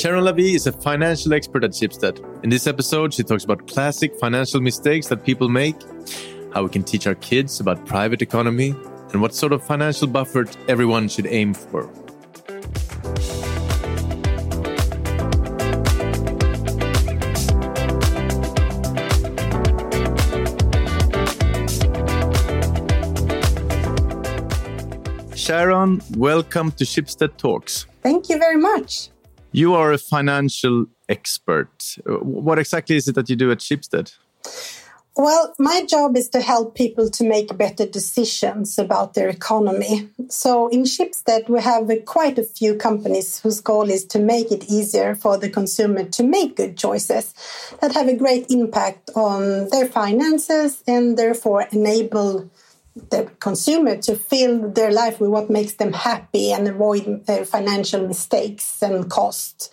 Sharon 0.00 0.24
Lavie 0.24 0.54
is 0.54 0.66
a 0.66 0.72
financial 0.72 1.34
expert 1.34 1.62
at 1.62 1.72
Schibsted. 1.72 2.24
In 2.42 2.48
this 2.48 2.66
episode, 2.66 3.12
she 3.12 3.22
talks 3.22 3.44
about 3.44 3.68
classic 3.68 4.18
financial 4.18 4.58
mistakes 4.58 5.08
that 5.08 5.26
people 5.26 5.50
make, 5.50 5.76
how 6.54 6.62
we 6.62 6.70
can 6.70 6.82
teach 6.82 7.06
our 7.06 7.16
kids 7.16 7.60
about 7.60 7.84
private 7.84 8.22
economy, 8.22 8.70
and 9.12 9.20
what 9.20 9.34
sort 9.34 9.52
of 9.52 9.62
financial 9.62 10.08
buffer 10.08 10.46
everyone 10.68 11.06
should 11.06 11.26
aim 11.26 11.52
for. 11.52 11.90
Sharon, 25.36 26.00
welcome 26.16 26.72
to 26.72 26.84
Schibsted 26.84 27.36
Talks. 27.36 27.84
Thank 28.02 28.30
you 28.30 28.38
very 28.38 28.56
much. 28.56 29.10
You 29.52 29.74
are 29.74 29.92
a 29.92 29.98
financial 29.98 30.86
expert. 31.08 31.96
What 32.06 32.58
exactly 32.58 32.96
is 32.96 33.08
it 33.08 33.14
that 33.16 33.28
you 33.28 33.36
do 33.36 33.50
at 33.50 33.58
Schibsted? 33.58 34.14
Well, 35.16 35.52
my 35.58 35.84
job 35.84 36.16
is 36.16 36.28
to 36.30 36.40
help 36.40 36.76
people 36.76 37.10
to 37.10 37.24
make 37.24 37.56
better 37.58 37.84
decisions 37.84 38.78
about 38.78 39.14
their 39.14 39.28
economy. 39.28 40.08
So 40.28 40.68
in 40.68 40.84
Schibsted, 40.84 41.48
we 41.48 41.60
have 41.60 41.90
quite 42.06 42.38
a 42.38 42.44
few 42.44 42.76
companies 42.76 43.40
whose 43.40 43.60
goal 43.60 43.90
is 43.90 44.04
to 44.06 44.20
make 44.20 44.52
it 44.52 44.70
easier 44.70 45.16
for 45.16 45.36
the 45.36 45.50
consumer 45.50 46.04
to 46.04 46.22
make 46.22 46.56
good 46.56 46.78
choices 46.78 47.34
that 47.80 47.92
have 47.92 48.08
a 48.08 48.16
great 48.16 48.46
impact 48.50 49.10
on 49.16 49.68
their 49.70 49.86
finances 49.86 50.82
and 50.86 51.18
therefore 51.18 51.66
enable 51.72 52.48
the 53.10 53.30
consumer 53.40 53.96
to 53.96 54.14
fill 54.14 54.70
their 54.70 54.92
life 54.92 55.20
with 55.20 55.30
what 55.30 55.50
makes 55.50 55.74
them 55.74 55.92
happy 55.92 56.52
and 56.52 56.68
avoid 56.68 57.22
uh, 57.28 57.44
financial 57.44 58.06
mistakes 58.06 58.82
and 58.82 59.10
costs 59.10 59.70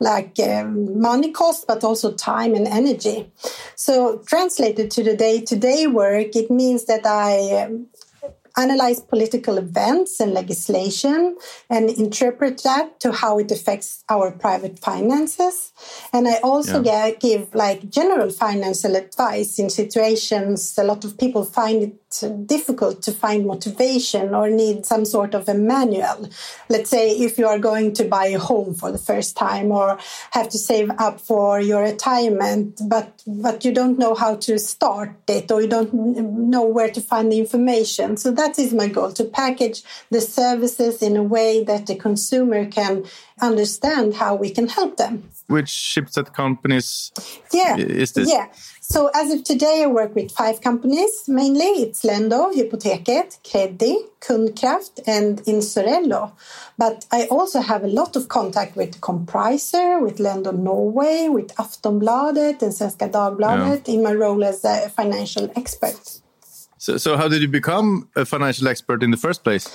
like 0.00 0.38
um, 0.40 1.00
money 1.00 1.30
cost 1.30 1.66
but 1.66 1.84
also 1.84 2.12
time 2.12 2.54
and 2.54 2.66
energy 2.66 3.30
so 3.76 4.22
translated 4.26 4.90
to 4.90 5.02
the 5.02 5.16
day-to-day 5.16 5.86
work 5.86 6.34
it 6.34 6.50
means 6.50 6.86
that 6.86 7.04
i 7.06 7.62
um, 7.62 7.86
analyze 8.56 9.00
political 9.00 9.58
events 9.58 10.20
and 10.20 10.32
legislation 10.32 11.36
and 11.68 11.90
interpret 11.90 12.62
that 12.62 13.00
to 13.00 13.12
how 13.12 13.38
it 13.38 13.50
affects 13.50 14.04
our 14.08 14.30
private 14.30 14.78
finances. 14.78 15.72
And 16.12 16.26
I 16.28 16.36
also 16.42 16.82
yeah. 16.82 17.10
get, 17.10 17.20
give 17.20 17.54
like 17.54 17.90
general 17.90 18.30
financial 18.30 18.96
advice 18.96 19.58
in 19.58 19.70
situations 19.70 20.76
a 20.78 20.84
lot 20.84 21.04
of 21.04 21.18
people 21.18 21.44
find 21.44 21.82
it 21.82 21.99
difficult 22.46 23.02
to 23.02 23.12
find 23.12 23.46
motivation 23.46 24.34
or 24.34 24.50
need 24.50 24.84
some 24.84 25.04
sort 25.04 25.34
of 25.34 25.48
a 25.48 25.54
manual. 25.54 26.28
Let's 26.68 26.90
say 26.90 27.10
if 27.10 27.38
you 27.38 27.46
are 27.46 27.58
going 27.58 27.92
to 27.94 28.04
buy 28.04 28.26
a 28.26 28.38
home 28.38 28.74
for 28.74 28.90
the 28.90 28.98
first 28.98 29.36
time 29.36 29.70
or 29.70 29.98
have 30.32 30.48
to 30.48 30.58
save 30.58 30.90
up 30.98 31.20
for 31.20 31.60
your 31.60 31.82
retirement, 31.82 32.80
but 32.88 33.22
but 33.26 33.64
you 33.64 33.72
don't 33.72 33.98
know 33.98 34.14
how 34.14 34.36
to 34.36 34.58
start 34.58 35.14
it 35.28 35.50
or 35.50 35.62
you 35.62 35.68
don't 35.68 35.94
know 35.94 36.64
where 36.64 36.90
to 36.90 37.00
find 37.00 37.30
the 37.30 37.38
information. 37.38 38.16
So 38.16 38.30
that 38.32 38.58
is 38.58 38.72
my 38.72 38.88
goal 38.88 39.12
to 39.12 39.24
package 39.24 39.82
the 40.10 40.20
services 40.20 41.02
in 41.02 41.16
a 41.16 41.22
way 41.22 41.62
that 41.64 41.86
the 41.86 41.94
consumer 41.94 42.66
can 42.66 43.04
understand 43.40 44.14
how 44.14 44.34
we 44.34 44.50
can 44.50 44.68
help 44.68 44.96
them. 44.96 45.30
Which 45.46 45.66
Schibsted 45.66 46.32
companies 46.32 47.12
yeah. 47.52 47.76
is 47.76 48.12
this? 48.12 48.30
Yeah. 48.30 48.46
So 48.90 49.08
as 49.14 49.32
of 49.32 49.44
today, 49.44 49.84
I 49.84 49.86
work 49.86 50.16
with 50.16 50.32
five 50.32 50.62
companies 50.62 51.28
mainly. 51.28 51.84
It's 51.84 52.02
Lendo, 52.02 52.52
Hypoteket, 52.52 53.38
Creddi, 53.44 53.94
Kundkraft, 54.20 54.98
and 55.06 55.40
Insurello. 55.44 56.32
But 56.76 57.06
I 57.12 57.26
also 57.26 57.60
have 57.60 57.84
a 57.84 57.86
lot 57.86 58.16
of 58.16 58.26
contact 58.26 58.74
with 58.74 59.00
Compricer, 59.00 60.02
with 60.02 60.18
Lendo 60.18 60.52
Norway, 60.52 61.28
with 61.28 61.54
Aftonbladet 61.54 62.62
and 62.62 62.72
Svenska 62.72 63.08
Dagbladet 63.08 63.86
yeah. 63.86 63.94
in 63.94 64.02
my 64.02 64.12
role 64.12 64.42
as 64.42 64.64
a 64.64 64.88
financial 64.88 65.52
expert. 65.54 66.20
So, 66.78 66.96
so 66.96 67.16
how 67.16 67.28
did 67.28 67.42
you 67.42 67.48
become 67.48 68.08
a 68.16 68.24
financial 68.24 68.66
expert 68.66 69.04
in 69.04 69.12
the 69.12 69.16
first 69.16 69.44
place? 69.44 69.68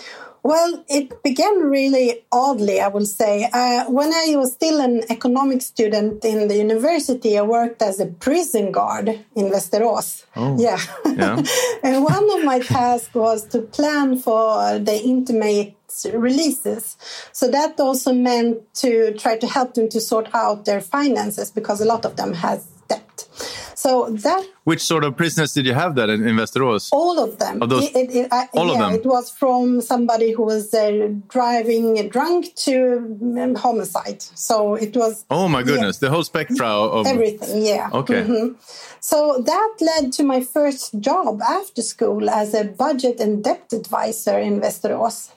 Well, 0.45 0.85
it 0.87 1.23
began 1.23 1.57
really 1.57 2.21
oddly, 2.31 2.79
I 2.79 2.89
will 2.89 3.07
say. 3.07 3.49
Uh, 3.51 3.85
when 3.89 4.13
I 4.13 4.35
was 4.35 4.53
still 4.53 4.79
an 4.79 5.01
economic 5.09 5.63
student 5.63 6.23
in 6.23 6.47
the 6.47 6.55
university, 6.55 7.35
I 7.35 7.41
worked 7.41 7.81
as 7.81 7.99
a 7.99 8.05
prison 8.05 8.71
guard 8.71 9.09
in 9.35 9.49
Västerås. 9.49 10.23
Oh, 10.35 10.55
yeah. 10.59 10.77
yeah. 11.03 11.41
and 11.83 12.03
one 12.03 12.29
of 12.37 12.43
my 12.43 12.59
tasks 12.59 13.15
was 13.15 13.47
to 13.47 13.61
plan 13.61 14.19
for 14.19 14.77
the 14.77 15.01
intimate 15.03 15.73
releases. 16.13 16.95
So 17.31 17.49
that 17.49 17.79
also 17.79 18.13
meant 18.13 18.71
to 18.75 19.15
try 19.15 19.39
to 19.39 19.47
help 19.47 19.73
them 19.73 19.89
to 19.89 19.99
sort 19.99 20.29
out 20.35 20.65
their 20.65 20.79
finances 20.79 21.49
because 21.49 21.81
a 21.81 21.85
lot 21.85 22.05
of 22.05 22.17
them 22.17 22.33
has 22.35 22.67
debt. 22.87 23.27
So 23.75 24.09
that. 24.09 24.45
Which 24.63 24.81
sort 24.81 25.03
of 25.03 25.15
prisoners 25.15 25.53
did 25.53 25.65
you 25.65 25.73
have 25.73 25.95
that 25.95 26.09
in, 26.09 26.27
in 26.27 26.35
Västerås? 26.35 26.89
All 26.91 27.19
of 27.19 27.37
them. 27.37 27.61
Of 27.61 27.69
those, 27.69 27.83
it, 27.95 28.09
it, 28.15 28.27
I, 28.31 28.47
all 28.53 28.67
yeah, 28.67 28.73
of 28.73 28.79
them. 28.79 28.93
It 28.93 29.05
was 29.05 29.29
from 29.29 29.81
somebody 29.81 30.31
who 30.31 30.43
was 30.43 30.73
uh, 30.73 31.09
driving 31.27 32.09
drunk 32.09 32.55
to 32.55 33.17
um, 33.21 33.55
homicide. 33.55 34.21
So 34.21 34.75
it 34.75 34.95
was. 34.95 35.25
Oh 35.29 35.47
my 35.47 35.63
goodness! 35.63 35.97
Yeah, 36.01 36.07
the 36.07 36.13
whole 36.13 36.23
spectrum 36.23 36.67
of 36.67 37.05
everything. 37.05 37.65
Yeah. 37.65 37.89
Okay. 37.93 38.21
Mm 38.23 38.27
-hmm. 38.27 38.55
So 38.99 39.17
that 39.45 39.73
led 39.81 40.13
to 40.17 40.23
my 40.23 40.41
first 40.41 40.93
job 40.99 41.41
after 41.41 41.83
school 41.83 42.29
as 42.29 42.53
a 42.53 42.63
budget 42.63 43.21
and 43.21 43.43
debt 43.43 43.73
advisor 43.73 44.39
in 44.39 44.59
Västerås. 44.59 45.29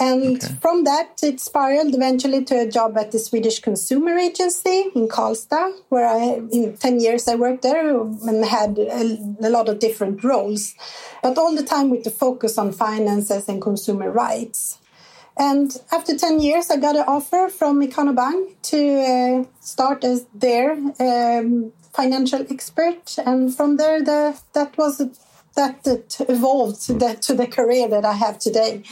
And 0.00 0.42
okay. 0.42 0.54
from 0.62 0.84
that, 0.84 1.20
it 1.22 1.40
spiraled 1.40 1.94
eventually 1.94 2.42
to 2.46 2.60
a 2.60 2.66
job 2.66 2.96
at 2.96 3.12
the 3.12 3.18
Swedish 3.18 3.60
Consumer 3.60 4.16
Agency 4.16 4.86
in 4.94 5.08
Karlstad, 5.08 5.72
where 5.90 6.08
I, 6.08 6.40
in 6.50 6.74
10 6.78 7.00
years 7.00 7.28
I 7.28 7.34
worked 7.34 7.62
there 7.62 8.00
and 8.00 8.44
had 8.46 8.78
a, 8.78 9.18
a 9.42 9.50
lot 9.50 9.68
of 9.68 9.78
different 9.78 10.24
roles, 10.24 10.74
but 11.22 11.36
all 11.36 11.54
the 11.54 11.62
time 11.62 11.90
with 11.90 12.04
the 12.04 12.10
focus 12.10 12.56
on 12.56 12.72
finances 12.72 13.46
and 13.46 13.60
consumer 13.60 14.10
rights. 14.10 14.78
And 15.36 15.70
after 15.92 16.16
10 16.16 16.40
years, 16.40 16.70
I 16.70 16.78
got 16.78 16.96
an 16.96 17.04
offer 17.06 17.48
from 17.48 17.80
Ikano 17.80 18.16
Bank 18.16 18.60
to 18.62 19.00
uh, 19.00 19.44
start 19.60 20.02
as 20.02 20.24
their 20.34 20.72
um, 20.98 21.72
financial 21.92 22.46
expert. 22.50 23.16
And 23.18 23.54
from 23.54 23.76
there, 23.76 24.02
the, 24.02 24.38
that 24.54 24.76
was 24.78 24.98
that 25.56 25.86
it 25.86 26.16
evolved 26.28 26.86
to 26.86 26.94
the, 26.94 27.14
to 27.14 27.34
the 27.34 27.46
career 27.46 27.88
that 27.88 28.04
I 28.04 28.14
have 28.14 28.38
today. 28.38 28.82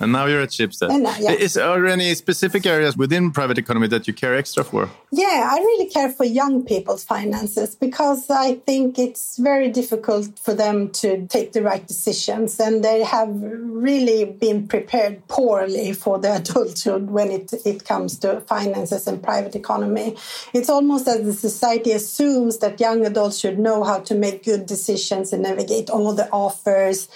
And 0.00 0.12
now 0.12 0.26
you're 0.26 0.40
at 0.40 0.50
Schibsted. 0.50 0.88
Now, 1.00 1.16
yeah. 1.18 1.32
Is 1.32 1.56
are 1.56 1.80
there 1.80 1.86
any 1.86 2.14
specific 2.14 2.64
areas 2.66 2.96
within 2.96 3.32
private 3.32 3.58
economy 3.58 3.88
that 3.88 4.06
you 4.06 4.14
care 4.14 4.36
extra 4.36 4.62
for? 4.62 4.88
Yeah, 5.10 5.48
I 5.50 5.58
really 5.58 5.90
care 5.90 6.10
for 6.10 6.24
young 6.24 6.64
people's 6.64 7.02
finances 7.02 7.74
because 7.74 8.30
I 8.30 8.54
think 8.66 8.98
it's 8.98 9.38
very 9.38 9.70
difficult 9.70 10.38
for 10.38 10.54
them 10.54 10.90
to 10.90 11.26
take 11.26 11.52
the 11.52 11.62
right 11.62 11.84
decisions, 11.86 12.60
and 12.60 12.84
they 12.84 13.02
have 13.02 13.28
really 13.32 14.24
been 14.24 14.68
prepared 14.68 15.26
poorly 15.26 15.92
for 15.92 16.18
the 16.18 16.36
adulthood 16.40 17.10
when 17.10 17.30
it 17.30 17.52
it 17.64 17.84
comes 17.84 18.18
to 18.18 18.40
finances 18.42 19.08
and 19.08 19.20
private 19.20 19.56
economy. 19.56 20.16
It's 20.52 20.70
almost 20.70 21.08
as 21.08 21.24
the 21.24 21.32
society 21.32 21.90
assumes 21.90 22.58
that 22.58 22.78
young 22.78 23.04
adults 23.04 23.38
should 23.38 23.58
know 23.58 23.82
how 23.82 23.98
to 24.00 24.14
make 24.14 24.44
good 24.44 24.66
decisions 24.66 25.32
and 25.32 25.42
navigate 25.42 25.90
all 25.90 26.12
the 26.12 26.30
offers 26.30 27.08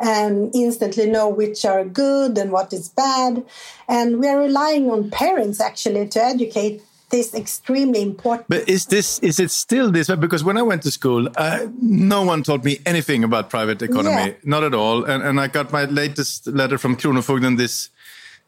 and 0.00 0.50
instantly 0.54 1.06
know 1.06 1.28
which 1.28 1.64
are 1.64 1.84
good 1.84 2.38
and 2.38 2.50
what 2.50 2.72
is 2.72 2.88
bad. 2.88 3.44
And 3.88 4.18
we 4.18 4.28
are 4.28 4.38
relying 4.38 4.90
on 4.90 5.10
parents 5.10 5.60
actually 5.60 6.08
to 6.08 6.24
educate 6.24 6.82
this 7.10 7.34
extremely 7.34 8.02
important. 8.02 8.48
But 8.48 8.68
is 8.68 8.86
this 8.86 9.18
is 9.18 9.38
it 9.38 9.50
still 9.50 9.90
this? 9.90 10.08
Because 10.08 10.42
when 10.42 10.56
I 10.56 10.62
went 10.62 10.82
to 10.82 10.90
school, 10.90 11.28
uh, 11.36 11.66
no 11.80 12.22
one 12.22 12.42
taught 12.42 12.64
me 12.64 12.80
anything 12.86 13.24
about 13.24 13.50
private 13.50 13.82
economy, 13.82 14.30
yeah. 14.30 14.34
not 14.44 14.64
at 14.64 14.74
all. 14.74 15.04
And, 15.04 15.22
and 15.22 15.40
I 15.40 15.48
got 15.48 15.72
my 15.72 15.84
latest 15.84 16.46
letter 16.46 16.78
from 16.78 16.96
Kronofogden 16.96 17.56
this 17.56 17.90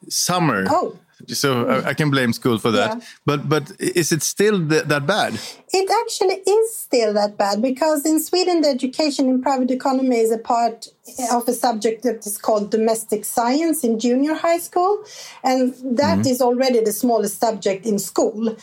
summer. 0.09 0.65
Oh 0.69 0.97
so 1.29 1.69
I, 1.69 1.91
I, 1.91 1.95
can 1.95 2.11
blame 2.11 2.33
school 2.33 2.59
for 2.59 2.71
that. 2.71 2.99
Yeah. 2.99 3.05
But 3.25 3.49
but 3.49 3.73
is 3.79 4.13
it 4.13 4.23
still 4.23 4.59
th 4.69 4.85
that 4.85 5.07
bad? 5.07 5.39
It 5.73 5.89
actually 6.03 6.39
is 6.51 6.77
still 6.77 7.13
that 7.15 7.37
bad 7.37 7.63
because 7.63 8.05
in 8.05 8.21
Sweden, 8.21 8.63
the 8.63 8.69
education 8.69 9.29
in 9.29 9.43
private 9.43 9.71
economy 9.71 10.19
is 10.19 10.31
a 10.31 10.39
part 10.39 10.89
of 11.33 11.49
a 11.49 11.53
subject 11.53 12.05
that 12.05 12.25
is 12.27 12.39
called 12.39 12.71
domestic 12.71 13.25
science 13.25 13.83
in 13.83 13.99
junior 13.99 14.35
high 14.35 14.59
school, 14.59 15.03
and 15.43 15.75
that 15.83 16.19
mm 16.19 16.23
-hmm. 16.23 16.31
is 16.31 16.41
already 16.41 16.81
the 16.81 16.93
smallest 16.93 17.41
subject 17.41 17.87
in 17.87 17.99
school. 17.99 18.55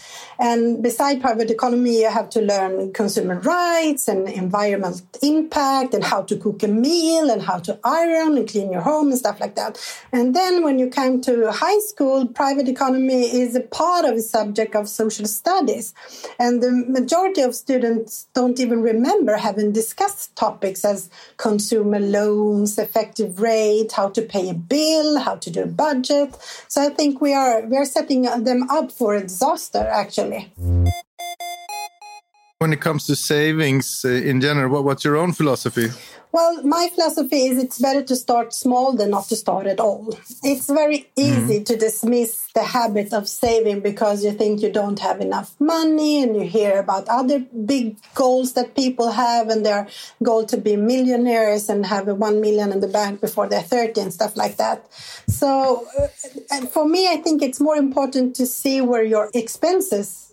And 0.49 0.81
beside 0.81 1.15
private 1.27 1.51
economy, 1.57 1.95
you 2.01 2.09
have 2.19 2.29
to 2.29 2.41
learn 2.51 2.73
consumer 2.93 3.37
rights 3.57 4.07
and 4.11 4.21
environmental 4.29 5.05
impact 5.21 5.93
and 5.95 6.03
how 6.11 6.21
to 6.29 6.35
cook 6.43 6.63
a 6.63 6.71
meal 6.87 7.25
and 7.33 7.41
how 7.49 7.59
to 7.67 7.73
iron 8.03 8.31
and 8.37 8.45
clean 8.51 8.69
your 8.75 8.85
home 8.91 9.07
and 9.11 9.19
stuff 9.23 9.37
like 9.43 9.55
that. 9.61 9.71
And 10.17 10.25
then 10.39 10.53
when 10.65 10.75
you 10.79 10.87
come 10.99 11.13
to 11.27 11.33
high 11.65 11.81
school, 11.91 12.19
private 12.41 12.67
economy 12.75 13.23
is 13.43 13.51
a 13.55 13.65
part 13.81 14.03
of 14.09 14.13
a 14.23 14.25
subject 14.37 14.73
of 14.75 14.83
social 15.01 15.27
studies. 15.39 15.85
And 16.43 16.53
the 16.63 16.71
majority 16.97 17.41
of 17.47 17.51
students 17.53 18.09
don't 18.37 18.57
even 18.63 18.79
remember 18.91 19.33
having 19.47 19.69
discussed 19.81 20.25
topics 20.45 20.81
as 20.93 20.99
consumer 21.47 22.01
loan 22.15 22.28
loans, 22.29 22.77
effective 22.77 23.39
rate, 23.39 23.91
how 23.91 24.09
to 24.09 24.21
pay 24.21 24.49
a 24.49 24.53
bill, 24.53 25.19
how 25.19 25.35
to 25.35 25.49
do 25.49 25.63
a 25.63 25.67
budget. 25.67 26.35
So 26.67 26.81
I 26.81 26.89
think 26.89 27.21
we 27.21 27.33
are 27.33 27.61
we 27.61 27.77
are 27.77 27.85
setting 27.85 28.23
them 28.23 28.69
up 28.69 28.91
for 28.91 29.19
disaster 29.19 29.79
actually. 29.79 30.51
When 32.59 32.73
it 32.73 32.81
comes 32.81 33.05
to 33.05 33.15
savings 33.15 34.03
uh, 34.03 34.09
in 34.09 34.41
general, 34.41 34.69
what, 34.69 34.83
what's 34.83 35.05
your 35.05 35.15
own 35.15 35.31
philosophy? 35.31 35.91
Well, 36.33 36.61
my 36.63 36.89
philosophy 36.93 37.45
is 37.45 37.57
it's 37.57 37.79
better 37.79 38.03
to 38.03 38.15
start 38.17 38.53
small 38.53 38.91
than 38.91 39.11
not 39.11 39.29
to 39.29 39.37
start 39.37 39.65
at 39.65 39.79
all. 39.79 40.13
It's 40.43 40.67
very 40.67 41.09
easy 41.15 41.61
mm. 41.61 41.65
to 41.65 41.77
dismiss 41.77 42.51
the 42.53 42.63
habit 42.63 43.13
of 43.13 43.29
saving 43.29 43.79
because 43.79 44.25
you 44.25 44.33
think 44.33 44.61
you 44.61 44.69
don't 44.73 44.99
have 44.99 45.21
enough 45.21 45.55
money 45.61 46.21
and 46.21 46.35
you 46.35 46.41
hear 46.41 46.79
about 46.79 47.07
other 47.07 47.39
big 47.39 47.95
goals 48.13 48.51
that 48.53 48.75
people 48.75 49.09
have 49.11 49.47
and 49.47 49.65
their 49.65 49.87
goal 50.21 50.45
to 50.47 50.57
be 50.57 50.75
millionaires 50.75 51.69
and 51.69 51.85
have 51.85 52.09
a 52.09 52.13
1 52.13 52.41
million 52.41 52.73
in 52.73 52.81
the 52.81 52.89
bank 52.89 53.21
before 53.21 53.47
they're 53.47 53.61
30 53.61 54.01
and 54.01 54.13
stuff 54.13 54.35
like 54.35 54.57
that. 54.57 54.85
So, 55.27 55.87
uh, 56.51 56.65
for 56.65 56.85
me, 56.85 57.07
I 57.07 57.17
think 57.17 57.41
it's 57.41 57.61
more 57.61 57.77
important 57.77 58.35
to 58.35 58.45
see 58.45 58.81
where 58.81 59.03
your 59.03 59.29
expenses 59.33 60.28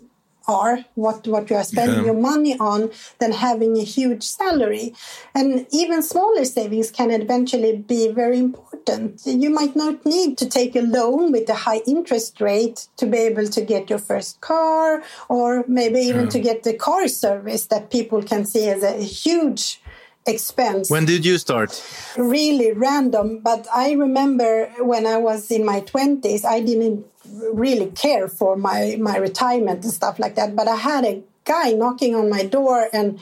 are, 0.48 0.84
what, 0.94 1.26
what 1.26 1.50
you 1.50 1.56
are 1.56 1.64
spending 1.64 1.98
yeah. 1.98 2.06
your 2.06 2.14
money 2.14 2.58
on, 2.58 2.90
than 3.18 3.32
having 3.32 3.76
a 3.76 3.82
huge 3.82 4.22
salary. 4.22 4.94
And 5.34 5.66
even 5.70 6.02
smaller 6.02 6.44
savings 6.44 6.90
can 6.90 7.10
eventually 7.10 7.76
be 7.76 8.08
very 8.08 8.38
important. 8.38 9.22
You 9.24 9.50
might 9.50 9.74
not 9.74 10.06
need 10.06 10.38
to 10.38 10.48
take 10.48 10.76
a 10.76 10.80
loan 10.80 11.32
with 11.32 11.48
a 11.48 11.54
high 11.54 11.82
interest 11.86 12.40
rate 12.40 12.88
to 12.96 13.06
be 13.06 13.18
able 13.18 13.48
to 13.48 13.60
get 13.60 13.90
your 13.90 13.98
first 13.98 14.40
car, 14.40 15.02
or 15.28 15.64
maybe 15.66 16.00
even 16.00 16.24
yeah. 16.24 16.30
to 16.30 16.40
get 16.40 16.62
the 16.62 16.74
car 16.74 17.08
service 17.08 17.66
that 17.66 17.90
people 17.90 18.22
can 18.22 18.44
see 18.44 18.68
as 18.68 18.82
a 18.82 18.92
huge 19.02 19.80
expense. 20.26 20.90
When 20.90 21.04
did 21.04 21.24
you 21.24 21.38
start? 21.38 21.82
Really 22.16 22.72
random, 22.72 23.40
but 23.40 23.66
I 23.74 23.92
remember 23.92 24.66
when 24.78 25.06
I 25.06 25.16
was 25.16 25.50
in 25.50 25.64
my 25.64 25.80
20s, 25.80 26.44
I 26.44 26.60
didn't 26.60 27.06
really 27.52 27.86
care 27.86 28.28
for 28.28 28.56
my 28.56 28.96
my 29.00 29.16
retirement 29.16 29.84
and 29.84 29.92
stuff 29.92 30.18
like 30.18 30.34
that. 30.36 30.54
But 30.54 30.68
I 30.68 30.76
had 30.76 31.04
a 31.04 31.22
guy 31.46 31.70
knocking 31.70 32.14
on 32.14 32.28
my 32.28 32.44
door 32.44 32.88
and 32.92 33.20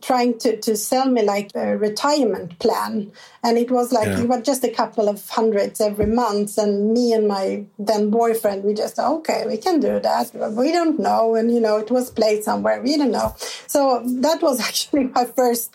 trying 0.00 0.38
to, 0.38 0.56
to 0.60 0.76
sell 0.76 1.10
me 1.10 1.22
like 1.22 1.50
a 1.54 1.76
retirement 1.76 2.56
plan 2.60 3.10
and 3.42 3.58
it 3.58 3.70
was 3.70 3.92
like 3.92 4.06
yeah. 4.06 4.20
it 4.20 4.28
was 4.28 4.42
just 4.42 4.64
a 4.64 4.70
couple 4.70 5.08
of 5.08 5.28
hundreds 5.28 5.80
every 5.80 6.06
month 6.06 6.56
and 6.56 6.92
me 6.94 7.12
and 7.12 7.26
my 7.26 7.64
then 7.78 8.10
boyfriend 8.10 8.62
we 8.62 8.72
just 8.72 8.98
okay 8.98 9.44
we 9.46 9.56
can 9.56 9.80
do 9.80 9.98
that 9.98 10.30
we 10.56 10.70
don't 10.70 11.00
know 11.00 11.34
and 11.34 11.52
you 11.52 11.60
know 11.60 11.76
it 11.76 11.90
was 11.90 12.10
played 12.10 12.44
somewhere 12.44 12.80
we 12.80 12.96
don't 12.96 13.10
know 13.10 13.34
so 13.66 14.00
that 14.06 14.40
was 14.40 14.60
actually 14.68 15.04
my 15.04 15.24
first 15.24 15.74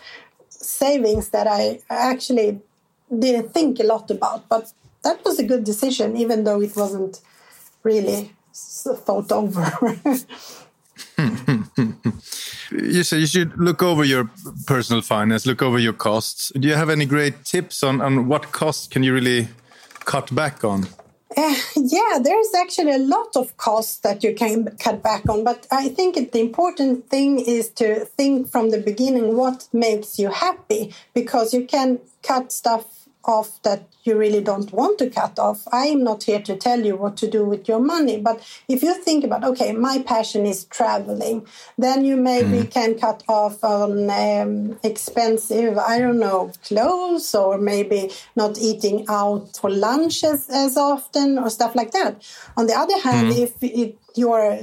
savings 0.84 1.30
that 1.30 1.48
i 1.60 1.64
actually 1.90 2.50
didn't 3.24 3.50
think 3.54 3.80
a 3.80 3.88
lot 3.94 4.12
about 4.12 4.48
but 4.50 4.74
that 5.04 5.24
was 5.26 5.40
a 5.40 5.48
good 5.52 5.64
decision 5.64 6.18
even 6.24 6.44
though 6.44 6.62
it 6.62 6.76
wasn't 6.76 7.22
really 7.84 8.32
thought 8.54 9.32
over. 9.32 9.72
you 12.72 13.04
say 13.04 13.20
you 13.20 13.28
should 13.28 13.58
look 13.58 13.82
over 13.82 14.04
your 14.04 14.30
personal 14.66 15.02
finance, 15.02 15.46
look 15.46 15.62
over 15.62 15.80
your 15.80 15.94
costs. 15.94 16.52
Do 16.60 16.68
you 16.68 16.76
have 16.76 16.90
any 16.90 17.06
great 17.06 17.46
tips 17.46 17.84
on, 17.84 18.02
on 18.02 18.28
what 18.28 18.52
costs 18.52 18.88
can 18.88 19.04
you 19.04 19.14
really 19.14 19.48
cut 20.06 20.34
back 20.34 20.64
on? 20.64 20.88
Uh, 21.38 21.56
yeah, 21.76 22.18
there's 22.22 22.54
actually 22.56 22.92
a 22.92 22.98
lot 22.98 23.36
of 23.36 23.56
costs 23.58 24.00
that 24.00 24.24
you 24.24 24.34
can 24.34 24.76
cut 24.78 25.04
back 25.04 25.28
on, 25.30 25.44
but 25.44 25.68
I 25.72 25.90
think 25.90 26.16
the 26.32 26.40
important 26.40 27.08
thing 27.10 27.40
is 27.40 27.70
to 27.72 28.06
think 28.06 28.50
from 28.50 28.72
the 28.72 28.80
beginning 28.80 29.38
what 29.38 29.68
makes 29.72 30.18
you 30.18 30.32
happy 30.32 30.94
because 31.14 31.54
you 31.54 31.66
can 31.66 32.00
cut 32.24 32.52
stuff 32.52 32.99
off 33.26 33.62
that 33.64 33.84
you 34.04 34.18
really 34.18 34.42
don't 34.42 34.72
want 34.72 34.98
to 35.00 35.10
cut 35.10 35.38
off. 35.38 35.68
I 35.72 35.88
am 35.88 36.04
not 36.04 36.24
here 36.24 36.42
to 36.42 36.56
tell 36.56 36.84
you 36.86 36.96
what 36.96 37.18
to 37.18 37.30
do 37.30 37.44
with 37.44 37.68
your 37.68 37.80
money. 37.80 38.20
But 38.20 38.42
if 38.68 38.82
you 38.82 38.94
think 38.96 39.24
about, 39.24 39.44
okay, 39.44 39.74
my 39.74 40.00
passion 40.00 40.46
is 40.46 40.66
traveling, 40.66 41.46
then 41.78 42.06
you 42.06 42.16
maybe 42.16 42.60
mm. 42.64 42.72
can 42.72 42.98
cut 42.98 43.24
off 43.28 43.64
on 43.64 44.10
um, 44.10 44.80
expensive, 44.84 45.78
I 45.78 46.00
don't 46.00 46.20
know, 46.20 46.52
clothes 46.64 47.36
or 47.36 47.58
maybe 47.58 48.12
not 48.36 48.58
eating 48.58 49.06
out 49.10 49.58
for 49.58 49.70
lunches 49.70 50.50
as 50.50 50.78
often 50.78 51.38
or 51.38 51.50
stuff 51.50 51.76
like 51.76 51.92
that. 51.92 52.24
On 52.58 52.68
the 52.68 52.74
other 52.74 53.00
hand, 53.00 53.34
mm. 53.34 53.44
if, 53.44 53.54
if 53.62 53.94
your 54.16 54.60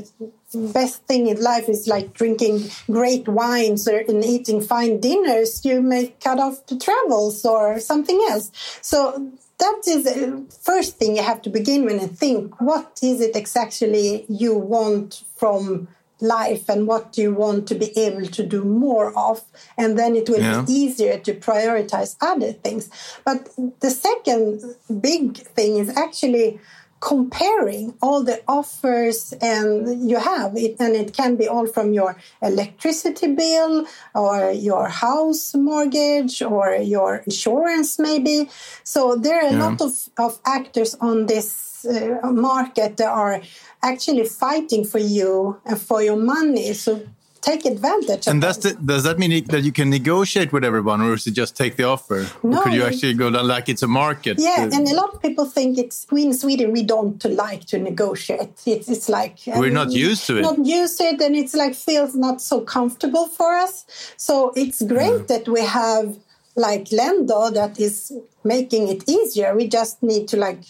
best 0.73 1.03
thing 1.05 1.29
in 1.29 1.41
life 1.43 1.69
is 1.69 1.87
like 1.87 2.13
drinking 2.13 2.71
great 2.91 3.29
wines 3.29 3.87
or 3.89 3.99
and 4.09 4.25
eating 4.25 4.61
fine 4.61 5.01
dinners, 5.01 5.65
you 5.65 5.83
may 5.83 6.15
cut 6.21 6.39
off 6.39 6.67
the 6.67 6.79
travels 6.79 7.45
or 7.45 7.79
something 7.81 8.21
else. 8.31 8.51
So 8.83 9.31
that 9.59 9.83
is 9.87 10.05
the 10.05 10.45
first 10.63 10.99
thing 10.99 11.17
you 11.17 11.23
have 11.23 11.43
to 11.43 11.51
begin 11.51 11.85
with 11.85 12.01
and 12.03 12.19
think 12.19 12.61
what 12.61 12.99
is 13.03 13.21
it 13.21 13.37
exactly 13.37 14.27
you 14.29 14.55
want 14.55 15.25
from 15.37 15.89
life 16.21 16.69
and 16.69 16.87
what 16.87 17.13
do 17.13 17.21
you 17.21 17.35
want 17.35 17.67
to 17.69 17.75
be 17.75 17.97
able 17.99 18.27
to 18.27 18.45
do 18.45 18.65
more 18.65 19.17
of 19.19 19.45
and 19.77 19.99
then 19.99 20.17
it 20.17 20.29
will 20.29 20.41
yeah. 20.41 20.63
be 20.63 20.73
easier 20.73 21.19
to 21.19 21.35
prioritize 21.35 22.17
other 22.21 22.53
things 22.53 22.89
but 23.25 23.51
the 23.81 23.91
second 23.91 24.63
big 25.01 25.37
thing 25.37 25.77
is 25.77 25.95
actually 25.97 26.59
comparing 27.07 27.95
all 28.03 28.25
the 28.25 28.43
offers 28.49 29.33
and 29.41 30.11
you 30.11 30.19
have 30.19 30.57
it 30.57 30.75
and 30.81 30.97
it 30.97 31.13
can 31.13 31.37
be 31.37 31.47
all 31.47 31.65
from 31.65 31.93
your 31.93 32.17
electricity 32.43 33.33
bill 33.33 33.87
or 34.13 34.51
your 34.51 34.89
house 34.89 35.55
mortgage 35.55 36.43
or 36.43 36.75
your 36.75 37.19
insurance 37.19 38.01
maybe 38.01 38.51
so 38.83 39.15
there 39.15 39.41
are 39.41 39.51
a 39.51 39.53
yeah. 39.53 39.65
lot 39.65 39.81
of, 39.81 39.93
of 40.19 40.41
actors 40.45 40.97
on 40.97 41.27
this 41.27 41.87
uh, 41.87 42.19
market 42.33 42.97
that 42.97 43.09
are 43.09 43.41
actually 43.85 44.25
fighting 44.25 44.83
for 44.85 44.99
you 44.99 45.57
and 45.65 45.81
for 45.81 46.03
your 46.03 46.17
money 46.17 46.73
so 46.73 47.01
take 47.47 47.65
advantage. 47.65 48.27
And 48.27 48.43
the, 48.43 48.77
does 48.93 49.05
that 49.05 49.19
mean 49.19 49.45
that 49.47 49.63
you 49.63 49.73
can 49.73 49.89
negotiate 49.89 50.53
with 50.53 50.65
everyone, 50.65 51.01
or 51.01 51.15
is 51.15 51.27
it 51.27 51.35
just 51.43 51.57
take 51.57 51.77
the 51.77 51.85
offer? 51.85 52.27
No, 52.43 52.63
could 52.63 52.75
you 52.75 52.85
actually 52.85 53.15
go 53.15 53.31
down 53.31 53.47
like 53.47 53.69
it's 53.69 53.83
a 53.83 53.93
market? 54.05 54.35
Yeah, 54.39 54.69
uh, 54.71 54.77
and 54.77 54.89
a 54.89 54.95
lot 54.95 55.15
of 55.15 55.23
people 55.23 55.47
think 55.57 55.79
it's 55.79 56.07
we 56.11 56.25
in 56.27 56.35
Sweden 56.35 56.73
we 56.73 56.83
don't 56.83 57.23
like 57.25 57.65
to 57.67 57.79
negotiate. 57.79 58.55
It's, 58.67 58.89
it's 58.89 59.09
like 59.09 59.39
we're 59.47 59.79
not 59.83 59.91
used 59.93 60.27
to 60.27 60.39
it. 60.39 60.43
Not 60.43 60.65
used 60.65 60.99
to 60.99 61.05
it, 61.05 61.21
and 61.21 61.35
it's 61.37 61.55
like 61.55 61.75
feels 61.75 62.15
not 62.15 62.41
so 62.41 62.61
comfortable 62.61 63.27
for 63.29 63.51
us. 63.67 63.75
So 64.17 64.53
it's 64.57 64.83
great 64.83 65.29
that 65.29 65.49
we 65.49 65.63
have 65.63 66.17
like 66.57 66.87
Lendo 66.87 67.53
that 67.53 67.79
is 67.79 68.13
making 68.43 68.89
it 68.89 69.09
easier. 69.09 69.55
We 69.55 69.69
just 69.69 70.03
need 70.03 70.27
to 70.29 70.37
like 70.39 70.63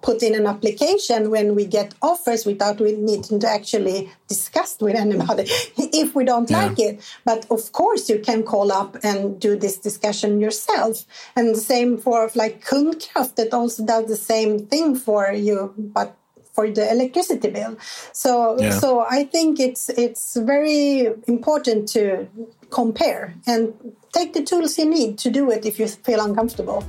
put 0.00 0.22
in 0.22 0.34
an 0.34 0.46
application 0.46 1.30
when 1.30 1.56
we 1.56 1.66
get 1.66 1.94
offers 2.00 2.46
without 2.46 2.80
we 2.80 2.92
needing 2.92 3.40
to 3.40 3.48
actually 3.48 4.10
discuss 4.28 4.78
with 4.80 4.94
anybody 4.94 5.44
if 5.76 6.14
we 6.14 6.24
don't 6.24 6.48
yeah. 6.48 6.66
like 6.66 6.78
it. 6.78 7.00
But 7.24 7.46
of 7.50 7.72
course, 7.72 8.08
you 8.08 8.20
can 8.20 8.44
call 8.44 8.70
up 8.70 8.96
and 9.02 9.40
do 9.40 9.56
this 9.56 9.76
discussion 9.78 10.40
yourself. 10.40 11.04
And 11.34 11.54
the 11.54 11.60
same 11.60 11.98
for 11.98 12.30
like 12.36 12.64
Kundkraft 12.64 13.34
that 13.36 13.52
also 13.52 13.84
does 13.84 14.06
the 14.06 14.16
same 14.16 14.66
thing 14.66 14.94
for 14.94 15.32
you, 15.32 15.74
but 15.76 16.16
for 16.58 16.68
the 16.68 16.90
electricity 16.90 17.50
bill. 17.50 17.76
So, 18.12 18.58
yeah. 18.58 18.70
so 18.70 19.06
I 19.08 19.24
think 19.24 19.60
it's 19.60 19.88
it's 19.90 20.36
very 20.36 21.06
important 21.28 21.88
to 21.90 22.26
compare 22.70 23.34
and 23.46 23.74
take 24.12 24.32
the 24.32 24.42
tools 24.42 24.78
you 24.78 24.88
need 24.88 25.18
to 25.18 25.30
do 25.30 25.50
it 25.50 25.64
if 25.64 25.78
you 25.78 25.86
feel 25.86 26.20
uncomfortable. 26.20 26.84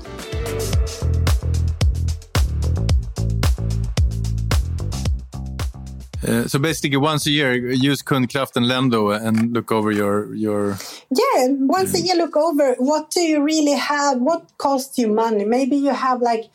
So 6.48 6.60
basically, 6.60 6.98
once 6.98 7.26
a 7.26 7.32
year, 7.32 7.56
use 7.56 8.02
Kundkraft 8.02 8.56
and 8.56 8.66
Lendo 8.66 9.16
and 9.16 9.54
look 9.54 9.72
over 9.72 9.92
your 9.92 10.34
your. 10.36 10.78
Yeah, 11.10 11.48
once 11.50 11.94
a 11.94 12.02
year, 12.02 12.16
look 12.16 12.38
over 12.38 12.76
what 12.78 13.10
do 13.12 13.22
you 13.22 13.42
really 13.42 13.78
have. 13.78 14.20
What 14.20 14.58
costs 14.58 14.98
you 14.98 15.08
money? 15.08 15.46
Maybe 15.46 15.76
you 15.76 15.94
have 15.94 16.22
like 16.22 16.46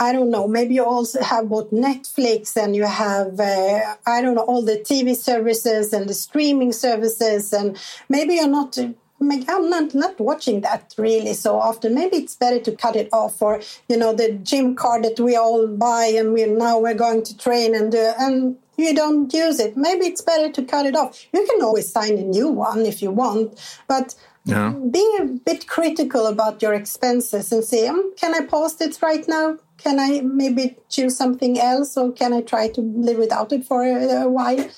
I 0.00 0.12
don't 0.12 0.30
know. 0.30 0.48
Maybe 0.48 0.74
you 0.74 0.84
also 0.84 1.22
have 1.22 1.48
both 1.48 1.70
Netflix 1.70 2.56
and 2.56 2.74
you 2.74 2.84
have 2.84 3.38
uh, 3.38 3.96
I 4.06 4.20
don't 4.20 4.34
know 4.34 4.42
all 4.42 4.62
the 4.62 4.78
TV 4.78 5.16
services 5.16 5.92
and 5.92 6.08
the 6.08 6.14
streaming 6.14 6.72
services, 6.72 7.52
and 7.52 7.78
maybe 8.08 8.34
you're 8.34 8.48
not 8.48 8.76
I'm 9.30 9.70
not, 9.70 9.94
not 9.94 10.18
watching 10.20 10.62
that 10.62 10.94
really 10.98 11.34
so 11.34 11.58
often. 11.58 11.94
Maybe 11.94 12.16
it's 12.16 12.36
better 12.36 12.60
to 12.60 12.72
cut 12.72 12.96
it 12.96 13.08
off 13.12 13.40
or, 13.40 13.60
you 13.88 13.96
know, 13.96 14.12
the 14.12 14.32
gym 14.32 14.74
card 14.74 15.04
that 15.04 15.20
we 15.20 15.36
all 15.36 15.66
buy 15.66 16.06
and 16.06 16.32
we 16.32 16.46
now 16.46 16.78
we're 16.78 16.94
going 16.94 17.22
to 17.24 17.36
train 17.36 17.74
and, 17.74 17.94
and 17.94 18.56
you 18.76 18.94
don't 18.94 19.32
use 19.32 19.60
it. 19.60 19.76
Maybe 19.76 20.06
it's 20.06 20.22
better 20.22 20.50
to 20.50 20.62
cut 20.62 20.86
it 20.86 20.96
off. 20.96 21.26
You 21.32 21.46
can 21.46 21.62
always 21.62 21.90
sign 21.90 22.18
a 22.18 22.22
new 22.22 22.48
one 22.48 22.86
if 22.86 23.02
you 23.02 23.10
want, 23.10 23.58
but 23.86 24.14
yeah. 24.44 24.70
be 24.70 25.18
a 25.20 25.24
bit 25.24 25.66
critical 25.68 26.26
about 26.26 26.62
your 26.62 26.74
expenses 26.74 27.52
and 27.52 27.62
say, 27.62 27.86
um, 27.86 28.14
can 28.16 28.34
I 28.34 28.44
post 28.46 28.80
it 28.80 28.98
right 29.02 29.26
now? 29.28 29.58
Can 29.78 29.98
I 29.98 30.20
maybe 30.20 30.76
choose 30.88 31.16
something 31.16 31.58
else 31.60 31.96
or 31.96 32.12
can 32.12 32.32
I 32.32 32.42
try 32.42 32.68
to 32.68 32.80
live 32.80 33.18
without 33.18 33.52
it 33.52 33.64
for 33.64 33.82
a, 33.84 34.22
a 34.22 34.28
while? 34.28 34.68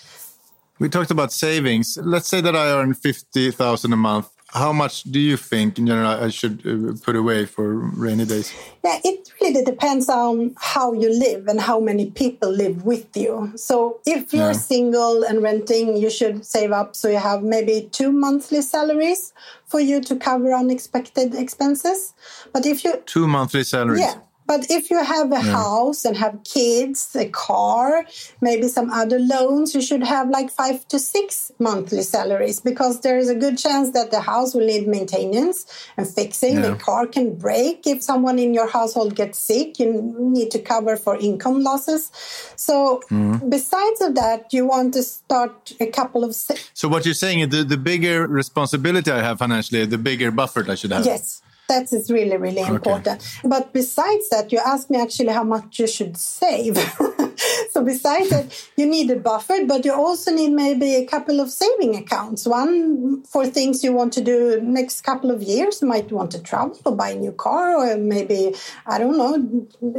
We 0.78 0.88
talked 0.88 1.10
about 1.10 1.32
savings. 1.32 1.96
Let's 2.02 2.28
say 2.28 2.40
that 2.40 2.56
I 2.56 2.70
earn 2.72 2.94
50,000 2.94 3.92
a 3.92 3.96
month 3.96 4.33
how 4.54 4.73
much 4.73 5.02
do 5.02 5.18
you 5.18 5.37
think 5.37 5.78
in 5.78 5.87
general 5.87 6.08
I 6.08 6.28
should 6.28 6.62
uh, 6.64 6.94
put 7.04 7.16
away 7.16 7.44
for 7.44 7.75
rainy 7.75 8.25
days? 8.25 8.54
Yeah, 8.84 9.00
it 9.02 9.32
really 9.40 9.64
depends 9.64 10.08
on 10.08 10.54
how 10.58 10.92
you 10.92 11.11
live 11.11 11.49
and 11.49 11.61
how 11.61 11.80
many 11.80 12.11
people 12.11 12.50
live 12.50 12.84
with 12.84 13.16
you. 13.16 13.52
So 13.56 14.00
if 14.06 14.32
you're 14.32 14.52
yeah. 14.52 14.52
single 14.52 15.25
and 15.25 15.42
renting, 15.42 15.96
you 15.96 16.08
should 16.08 16.46
save 16.46 16.70
up 16.70 16.94
so 16.94 17.08
you 17.08 17.18
have 17.18 17.42
maybe 17.42 17.88
two 17.90 18.12
monthly 18.12 18.62
salaries 18.62 19.32
for 19.66 19.80
you 19.80 20.00
to 20.02 20.14
cover 20.14 20.52
unexpected 20.52 21.34
expenses. 21.34 22.14
But 22.52 22.64
if 22.64 22.84
you 22.84 23.02
two 23.06 23.26
monthly 23.26 23.64
salaries, 23.64 24.00
yeah, 24.00 24.20
but 24.46 24.70
if 24.70 24.90
you 24.90 25.02
have 25.02 25.32
a 25.32 25.36
yeah. 25.36 25.52
house 25.52 26.04
and 26.04 26.16
have 26.16 26.42
kids, 26.44 27.14
a 27.16 27.28
car, 27.28 28.04
maybe 28.40 28.68
some 28.68 28.90
other 28.90 29.18
loans, 29.18 29.74
you 29.74 29.80
should 29.80 30.02
have 30.02 30.28
like 30.28 30.50
five 30.50 30.86
to 30.88 30.98
six 30.98 31.50
monthly 31.58 32.02
salaries 32.02 32.60
because 32.60 33.00
there 33.00 33.18
is 33.18 33.28
a 33.28 33.34
good 33.34 33.56
chance 33.56 33.90
that 33.92 34.10
the 34.10 34.20
house 34.20 34.54
will 34.54 34.66
need 34.66 34.86
maintenance 34.86 35.88
and 35.96 36.06
fixing. 36.06 36.56
Yeah. 36.56 36.70
The 36.70 36.76
car 36.76 37.06
can 37.06 37.36
break 37.36 37.86
if 37.86 38.02
someone 38.02 38.38
in 38.38 38.52
your 38.52 38.68
household 38.68 39.14
gets 39.14 39.38
sick. 39.38 39.78
You 39.78 40.14
need 40.18 40.50
to 40.50 40.58
cover 40.58 40.96
for 40.96 41.16
income 41.16 41.62
losses. 41.62 42.10
So 42.56 43.02
mm. 43.10 43.48
besides 43.48 44.00
of 44.02 44.14
that, 44.16 44.52
you 44.52 44.66
want 44.66 44.94
to 44.94 45.02
start 45.02 45.72
a 45.80 45.86
couple 45.86 46.24
of. 46.24 46.34
So 46.34 46.88
what 46.88 47.04
you're 47.04 47.14
saying 47.14 47.40
is 47.40 47.48
the, 47.48 47.64
the 47.64 47.78
bigger 47.78 48.26
responsibility 48.26 49.10
I 49.10 49.22
have 49.22 49.38
financially, 49.38 49.86
the 49.86 49.98
bigger 49.98 50.30
buffer 50.30 50.64
I 50.68 50.74
should 50.74 50.92
have. 50.92 51.06
Yes. 51.06 51.40
That 51.68 51.92
is 51.92 52.11
really, 52.11 52.37
really 52.37 52.61
important. 52.61 53.23
Okay. 53.23 53.49
But 53.49 53.73
besides 53.73 54.28
that, 54.28 54.52
you 54.52 54.59
asked 54.59 54.90
me 54.90 55.00
actually 55.00 55.33
how 55.33 55.44
much 55.44 55.78
you 55.78 55.87
should 55.87 56.16
save. 56.16 56.76
so 57.71 57.83
besides 57.83 58.28
that, 58.30 58.68
you 58.76 58.87
need 58.87 59.11
a 59.11 59.16
buffer, 59.16 59.64
but 59.66 59.85
you 59.85 59.92
also 59.94 60.30
need 60.30 60.50
maybe 60.50 60.94
a 60.97 61.06
couple 61.06 61.40
of 61.40 61.50
saving 61.50 61.97
accounts. 61.97 62.47
One 62.47 63.23
for 63.25 63.47
things 63.47 63.83
you 63.83 63.92
want 63.92 64.12
to 64.14 64.21
do 64.21 64.61
next 64.61 65.02
couple 65.02 65.30
of 65.30 65.42
years. 65.42 65.80
You 65.80 65.88
might 65.88 66.12
want 66.12 66.30
to 66.33 66.42
travel 66.42 66.78
or 66.85 66.94
buy 66.94 67.11
a 67.11 67.16
new 67.16 67.33
car, 67.33 67.76
or 67.76 67.97
maybe 67.97 68.54
I 68.87 68.99
don't 68.99 69.16
know, 69.16 69.35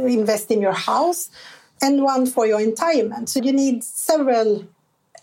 invest 0.06 0.50
in 0.50 0.60
your 0.60 0.72
house, 0.72 1.30
and 1.82 2.02
one 2.02 2.26
for 2.26 2.46
your 2.46 2.58
retirement. 2.58 3.28
So 3.28 3.40
you 3.40 3.52
need 3.52 3.82
several 3.82 4.66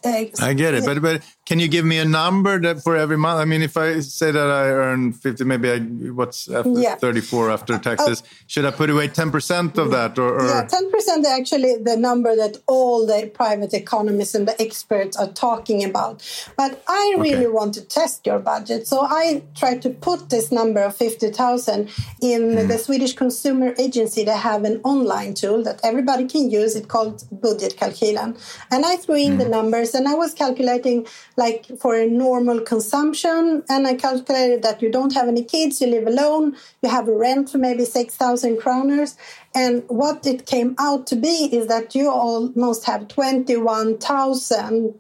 uh, 0.06 0.26
I 0.42 0.54
get 0.54 0.74
it, 0.74 0.86
but 0.86 1.02
but 1.02 1.24
can 1.46 1.60
you 1.60 1.68
give 1.68 1.84
me 1.84 1.98
a 1.98 2.06
number 2.06 2.58
that 2.60 2.82
for 2.82 2.96
every 2.96 3.18
month? 3.18 3.40
I 3.40 3.46
mean, 3.46 3.62
if 3.62 3.76
I 3.76 4.00
say 4.00 4.32
that 4.32 4.50
I 4.50 4.70
earn 4.70 5.12
fifty, 5.12 5.44
maybe 5.44 5.70
I 5.72 5.80
what's 5.80 6.50
after 6.50 6.80
yeah. 6.80 6.96
thirty 6.96 7.20
four 7.20 7.52
after 7.52 7.78
taxes? 7.78 8.22
Uh, 8.22 8.26
should 8.48 8.66
I 8.66 8.72
put 8.72 8.90
away 8.90 9.10
ten 9.10 9.30
percent 9.30 9.78
of 9.78 9.92
that, 9.92 10.18
or, 10.18 10.40
or? 10.40 10.46
yeah, 10.46 10.66
ten 10.66 10.90
percent 10.90 11.26
actually 11.28 11.76
the 11.78 11.98
number 11.98 12.34
that 12.36 12.58
all 12.68 13.06
the 13.06 13.30
private 13.34 13.74
economists 13.74 14.36
and 14.36 14.48
the 14.48 14.62
experts 14.62 15.18
are 15.18 15.32
talking 15.34 15.84
about. 15.84 16.24
But 16.56 16.82
I 16.88 17.16
really 17.18 17.48
okay. 17.48 17.48
want 17.48 17.74
to 17.74 17.82
test 17.82 18.26
your 18.26 18.40
budget, 18.40 18.88
so 18.88 19.02
I 19.02 19.44
try 19.56 19.78
to 19.80 19.90
put 19.90 20.30
this 20.30 20.50
number 20.50 20.82
of 20.82 20.96
fifty 20.96 21.30
thousand 21.30 21.90
in 22.22 22.42
mm. 22.42 22.68
the 22.70 22.78
Swedish 22.78 23.14
Consumer 23.14 23.74
Agency. 23.78 24.24
They 24.24 24.32
have 24.32 24.64
an 24.64 24.80
online 24.86 25.34
tool 25.34 25.62
that 25.64 25.82
everybody 25.84 26.26
can 26.26 26.50
use. 26.50 26.78
It's 26.78 26.88
called 26.88 27.26
Budgetkalkylen, 27.34 28.40
and 28.72 28.86
I 28.86 28.96
threw 28.96 29.16
in 29.16 29.34
mm. 29.34 29.40
the 29.40 29.50
numbers 29.50 29.94
and 29.94 30.08
I 30.08 30.14
was 30.14 30.34
calculating 30.34 31.06
like 31.36 31.66
for 31.80 31.96
a 31.96 32.08
normal 32.08 32.62
consumption, 32.62 33.63
and 33.70 33.88
I 33.88 33.96
calculated 33.96 34.62
that 34.63 34.82
you 34.82 34.92
don't 34.92 35.13
have 35.13 35.28
any 35.28 35.44
kids, 35.44 35.82
you 35.82 35.88
live 35.88 36.08
alone, 36.08 36.56
you 36.82 36.90
have 36.90 37.08
a 37.08 37.16
rent 37.16 37.50
for 37.50 37.58
maybe 37.58 37.86
six 37.86 38.16
thousand 38.16 38.58
kroners, 38.58 39.16
and 39.56 39.84
what 39.88 40.25
it 40.28 40.46
came 40.46 40.75
out 40.78 41.08
to 41.08 41.16
be 41.16 41.50
is 41.52 41.68
that 41.68 41.96
you 41.96 42.10
almost 42.10 42.86
have 42.86 43.08
twenty 43.08 43.58
one 43.58 43.98
thousand 43.98 44.94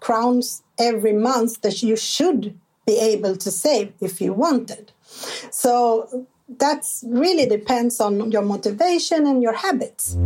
crowns 0.00 0.62
every 0.78 1.12
month 1.12 1.62
that 1.62 1.82
you 1.82 1.96
should 1.96 2.58
be 2.86 2.98
able 2.98 3.36
to 3.36 3.50
save 3.50 3.92
if 4.00 4.20
you 4.20 4.32
wanted. 4.32 4.92
So 5.50 6.26
that's 6.58 7.02
really 7.06 7.46
depends 7.46 8.00
on 8.00 8.30
your 8.30 8.42
motivation 8.42 9.26
and 9.26 9.42
your 9.42 9.54
habits. 9.54 10.16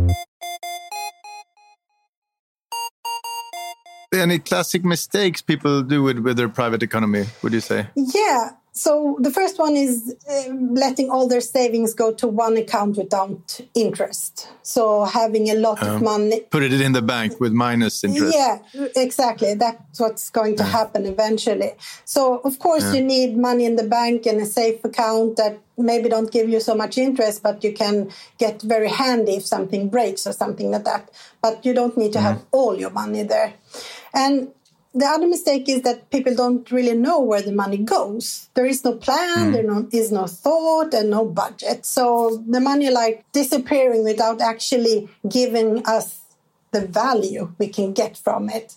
Any 4.13 4.39
classic 4.39 4.83
mistakes 4.83 5.41
people 5.41 5.83
do 5.83 6.03
with, 6.03 6.19
with 6.19 6.37
their 6.37 6.49
private 6.49 6.83
economy, 6.83 7.25
would 7.41 7.53
you 7.53 7.61
say? 7.61 7.87
Yeah. 7.95 8.51
So 8.71 9.17
the 9.19 9.31
first 9.31 9.59
one 9.59 9.75
is 9.75 10.15
uh, 10.29 10.53
letting 10.53 11.09
all 11.09 11.27
their 11.27 11.41
savings 11.41 11.93
go 11.93 12.13
to 12.13 12.27
one 12.27 12.55
account 12.55 12.97
without 12.97 13.59
interest. 13.73 14.47
So 14.61 15.03
having 15.03 15.49
a 15.49 15.55
lot 15.55 15.83
um, 15.83 15.95
of 15.95 16.01
money. 16.01 16.41
Put 16.49 16.63
it 16.63 16.71
in 16.71 16.93
the 16.93 17.01
bank 17.01 17.41
with 17.41 17.51
minus 17.51 18.03
interest. 18.03 18.33
Yeah, 18.33 18.59
exactly. 18.95 19.55
That's 19.55 19.99
what's 19.99 20.29
going 20.29 20.55
to 20.57 20.63
yeah. 20.63 20.69
happen 20.69 21.05
eventually. 21.05 21.73
So, 22.05 22.37
of 22.45 22.59
course, 22.59 22.83
yeah. 22.83 22.93
you 22.93 23.03
need 23.03 23.37
money 23.37 23.65
in 23.65 23.75
the 23.75 23.83
bank 23.83 24.25
and 24.25 24.39
a 24.39 24.45
safe 24.45 24.81
account 24.85 25.35
that 25.35 25.59
maybe 25.77 26.07
don't 26.07 26.31
give 26.31 26.47
you 26.47 26.59
so 26.59 26.75
much 26.75 26.97
interest, 26.97 27.43
but 27.43 27.63
you 27.63 27.73
can 27.73 28.09
get 28.37 28.61
very 28.61 28.89
handy 28.89 29.33
if 29.33 29.45
something 29.45 29.89
breaks 29.89 30.25
or 30.27 30.31
something 30.31 30.71
like 30.71 30.85
that. 30.85 31.09
But 31.41 31.65
you 31.65 31.73
don't 31.73 31.97
need 31.97 32.13
to 32.13 32.19
mm. 32.19 32.23
have 32.23 32.45
all 32.51 32.79
your 32.79 32.91
money 32.91 33.23
there. 33.23 33.53
And 34.13 34.49
the 34.93 35.05
other 35.05 35.27
mistake 35.27 35.69
is 35.69 35.83
that 35.83 36.09
people 36.09 36.35
don't 36.35 36.69
really 36.71 36.95
know 36.95 37.19
where 37.21 37.41
the 37.41 37.51
money 37.51 37.77
goes. 37.77 38.49
There 38.55 38.65
is 38.65 38.83
no 38.83 38.93
plan, 38.93 39.49
mm. 39.49 39.53
there 39.53 39.63
no, 39.63 39.87
is 39.91 40.11
no 40.11 40.25
thought, 40.25 40.93
and 40.93 41.11
no 41.11 41.25
budget. 41.25 41.85
So 41.85 42.43
the 42.47 42.59
money 42.59 42.89
like 42.89 43.23
disappearing 43.31 44.03
without 44.03 44.41
actually 44.41 45.09
giving 45.27 45.85
us 45.85 46.21
the 46.71 46.85
value 46.85 47.53
we 47.57 47.67
can 47.67 47.93
get 47.93 48.17
from 48.17 48.49
it. 48.49 48.75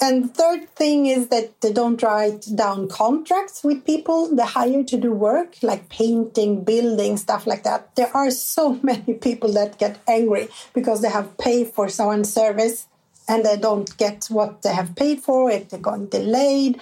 And 0.00 0.32
third 0.32 0.70
thing 0.76 1.06
is 1.06 1.28
that 1.28 1.60
they 1.60 1.72
don't 1.72 2.00
write 2.02 2.46
down 2.54 2.88
contracts 2.88 3.64
with 3.64 3.84
people 3.84 4.32
they 4.34 4.44
hire 4.44 4.84
to 4.84 4.96
do 4.96 5.12
work 5.12 5.56
like 5.60 5.88
painting, 5.88 6.62
building, 6.62 7.16
stuff 7.16 7.48
like 7.48 7.64
that. 7.64 7.94
There 7.96 8.14
are 8.16 8.30
so 8.30 8.74
many 8.82 9.14
people 9.14 9.52
that 9.54 9.78
get 9.78 9.98
angry 10.06 10.48
because 10.72 11.02
they 11.02 11.10
have 11.10 11.36
paid 11.38 11.68
for 11.68 11.88
someone's 11.88 12.32
service 12.32 12.86
and 13.28 13.44
they 13.44 13.56
don't 13.56 13.96
get 13.98 14.26
what 14.26 14.62
they 14.62 14.72
have 14.72 14.94
paid 14.96 15.20
for 15.20 15.50
it 15.50 15.70
they're 15.70 15.80
going 15.80 16.06
delayed 16.06 16.80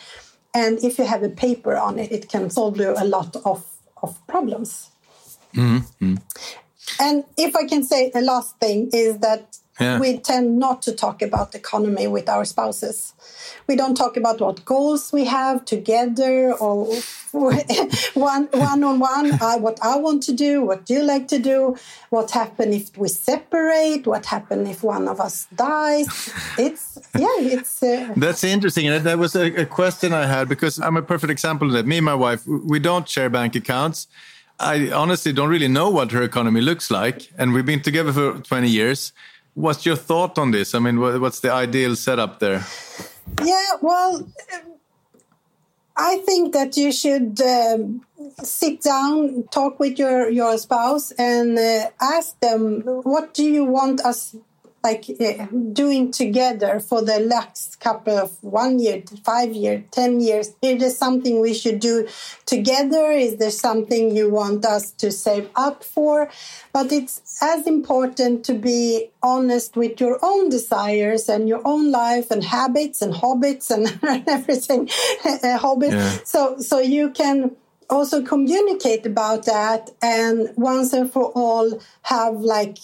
and 0.54 0.78
if 0.82 0.98
you 0.98 1.04
have 1.04 1.22
a 1.22 1.28
paper 1.28 1.76
on 1.76 1.98
it 1.98 2.10
it 2.12 2.28
can 2.28 2.48
solve 2.50 2.78
you 2.78 2.94
a 2.96 3.04
lot 3.04 3.36
of, 3.44 3.64
of 4.02 4.26
problems 4.26 4.90
mm-hmm. 5.54 6.14
and 7.00 7.24
if 7.36 7.54
i 7.56 7.66
can 7.66 7.82
say 7.82 8.10
a 8.14 8.20
last 8.20 8.58
thing 8.58 8.88
is 8.92 9.18
that 9.18 9.58
yeah. 9.80 9.99
we 9.99 10.18
tend 10.18 10.59
not 10.59 10.83
to 10.83 10.92
talk 10.92 11.23
about 11.23 11.54
economy 11.54 12.06
with 12.06 12.28
our 12.28 12.45
spouses 12.45 13.14
we 13.66 13.75
don't 13.75 13.97
talk 13.97 14.16
about 14.16 14.40
what 14.40 14.64
goals 14.64 15.12
we 15.12 15.25
have 15.25 15.64
together 15.64 16.52
or 16.54 16.87
one 17.33 18.49
one 18.52 18.85
on 18.85 18.99
one. 18.99 19.30
What 19.61 19.78
I 19.83 19.97
want 19.97 20.23
to 20.25 20.33
do, 20.33 20.62
what 20.62 20.88
you 20.88 21.02
like 21.02 21.28
to 21.28 21.38
do, 21.38 21.76
what 22.11 22.30
happen 22.30 22.73
if 22.73 22.97
we 22.97 23.09
separate, 23.09 24.06
what 24.06 24.26
happen 24.26 24.66
if 24.66 24.83
one 24.83 25.09
of 25.09 25.21
us 25.21 25.47
dies. 25.54 26.33
It's 26.59 26.99
yeah, 27.18 27.26
it's. 27.38 27.83
Uh, 27.83 28.12
That's 28.16 28.45
interesting, 28.45 28.87
and 28.88 29.04
that 29.04 29.18
was 29.18 29.35
a, 29.35 29.62
a 29.62 29.66
question 29.66 30.12
I 30.12 30.26
had 30.26 30.49
because 30.49 30.78
I'm 30.78 30.97
a 30.97 31.02
perfect 31.02 31.30
example 31.30 31.68
of 31.68 31.75
that. 31.75 31.87
Me 31.87 31.99
and 31.99 32.04
my 32.04 32.14
wife, 32.14 32.47
we 32.47 32.78
don't 32.78 33.09
share 33.09 33.28
bank 33.28 33.56
accounts. 33.56 34.06
I 34.59 34.90
honestly 34.90 35.35
don't 35.35 35.50
really 35.50 35.68
know 35.68 35.90
what 35.90 36.12
her 36.12 36.23
economy 36.23 36.62
looks 36.62 36.90
like, 36.90 37.30
and 37.37 37.52
we've 37.52 37.66
been 37.66 37.83
together 37.83 38.12
for 38.12 38.38
20 38.38 38.68
years. 38.68 39.12
What's 39.56 39.86
your 39.86 39.96
thought 39.96 40.38
on 40.38 40.50
this? 40.50 40.75
I 40.75 40.80
mean, 40.80 41.00
what's 41.00 41.40
the 41.40 41.50
ideal 41.50 41.96
setup 41.96 42.40
there? 42.40 42.62
Yeah, 43.42 43.70
well, 43.80 44.28
I 45.96 46.18
think 46.18 46.52
that 46.52 46.76
you 46.76 46.92
should 46.92 47.40
um, 47.40 48.04
sit 48.42 48.82
down, 48.82 49.44
talk 49.50 49.80
with 49.80 49.98
your, 49.98 50.28
your 50.28 50.58
spouse, 50.58 51.10
and 51.12 51.58
uh, 51.58 51.88
ask 52.02 52.38
them, 52.40 52.82
what 52.84 53.32
do 53.32 53.44
you 53.44 53.64
want 53.64 54.02
us 54.02 54.36
like 54.87 55.05
uh, 55.21 55.47
doing 55.73 56.11
together 56.11 56.78
for 56.81 57.00
the 57.02 57.19
next 57.19 57.81
couple 57.81 58.16
of 58.16 58.31
one 58.43 58.78
year, 58.78 59.02
five 59.25 59.52
year, 59.52 59.85
ten 59.90 60.21
years? 60.21 60.47
Is 60.62 60.81
there 60.81 60.90
something 60.90 61.40
we 61.40 61.55
should 61.55 61.81
do 61.81 62.09
together? 62.55 63.05
Is 63.26 63.37
there 63.43 63.57
something 63.66 64.02
you 64.16 64.26
want 64.31 64.64
us 64.64 64.93
to 65.02 65.11
save 65.11 65.49
up 65.57 65.83
for? 65.83 66.31
But 66.73 66.93
it's 66.93 67.14
as 67.43 67.66
important 67.66 68.45
to 68.49 68.55
be 68.55 69.11
honest 69.23 69.76
with 69.76 70.00
your 70.00 70.19
own 70.23 70.49
desires 70.49 71.28
and 71.28 71.49
your 71.49 71.62
own 71.64 71.90
life 71.90 72.31
and 72.31 72.43
habits 72.45 73.02
and 73.02 73.12
hobbies 73.14 73.71
and 73.75 73.85
everything, 74.37 74.88
uh, 75.25 75.59
hobbies. 75.59 75.95
Yeah. 75.95 76.19
So 76.25 76.40
so 76.71 76.78
you 76.78 77.11
can 77.11 77.57
also 77.88 78.23
communicate 78.23 79.07
about 79.07 79.45
that 79.45 79.90
and 80.02 80.52
once 80.57 80.93
and 80.93 81.11
for 81.12 81.26
all 81.35 81.81
have 82.02 82.35
like 82.57 82.78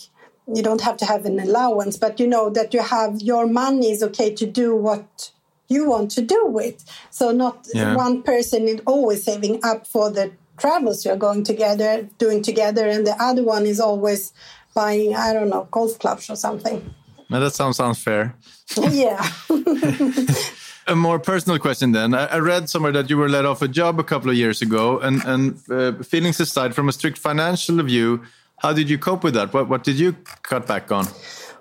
you 0.47 0.63
don't 0.63 0.81
have 0.81 0.97
to 0.99 1.05
have 1.05 1.25
an 1.25 1.39
allowance, 1.39 1.97
but 1.97 2.19
you 2.19 2.27
know 2.27 2.51
that 2.51 2.75
you 2.75 2.83
have 2.83 3.21
your 3.21 3.47
money 3.47 3.91
is 3.91 4.03
okay 4.03 4.35
to 4.35 4.47
do 4.47 4.75
what 4.75 5.31
you 5.69 5.89
want 5.89 6.11
to 6.13 6.23
do 6.23 6.47
with. 6.47 6.85
So 7.11 7.31
not 7.31 7.67
yeah. 7.73 7.95
one 7.95 8.23
person 8.23 8.69
is 8.69 8.81
always 8.87 9.23
saving 9.23 9.61
up 9.65 9.87
for 9.87 10.11
the 10.11 10.33
travels 10.59 11.05
you're 11.05 11.17
going 11.17 11.45
together, 11.45 12.09
doing 12.19 12.43
together, 12.43 12.87
and 12.87 13.07
the 13.07 13.21
other 13.23 13.43
one 13.43 13.67
is 13.67 13.81
always 13.81 14.33
buying, 14.75 15.15
I 15.15 15.33
don't 15.33 15.49
know, 15.49 15.69
golf 15.71 15.99
clubs 15.99 16.29
or 16.29 16.37
something. 16.37 16.95
No, 17.31 17.41
that 17.41 17.55
sounds 17.55 17.81
unfair. 17.81 18.35
yeah. 18.77 19.27
a 20.87 20.97
more 20.97 21.19
personal 21.19 21.59
question 21.59 21.93
then. 21.93 22.15
I, 22.15 22.27
I, 22.27 22.39
read 22.39 22.69
somewhere 22.69 22.93
that 22.93 23.09
you 23.09 23.17
were 23.17 23.29
let 23.29 23.45
off 23.45 23.63
a 23.63 23.69
job 23.69 23.99
a 23.99 24.05
couple 24.05 24.31
of 24.31 24.37
years 24.37 24.63
ago, 24.63 24.99
and 24.99 25.23
and 25.25 25.59
uh, 25.71 26.03
feelings 26.03 26.41
aside, 26.41 26.75
from 26.75 26.89
a 26.89 26.93
strict 26.93 27.19
financial 27.19 27.83
view, 27.83 28.23
how 28.63 28.73
did 28.73 28.89
you 28.89 28.97
cope 28.97 29.25
with 29.25 29.35
that? 29.35 29.53
What 29.53 29.69
what 29.69 29.83
did 29.83 29.99
you 29.99 30.13
cut 30.43 30.67
back 30.67 30.93
on? 30.93 31.07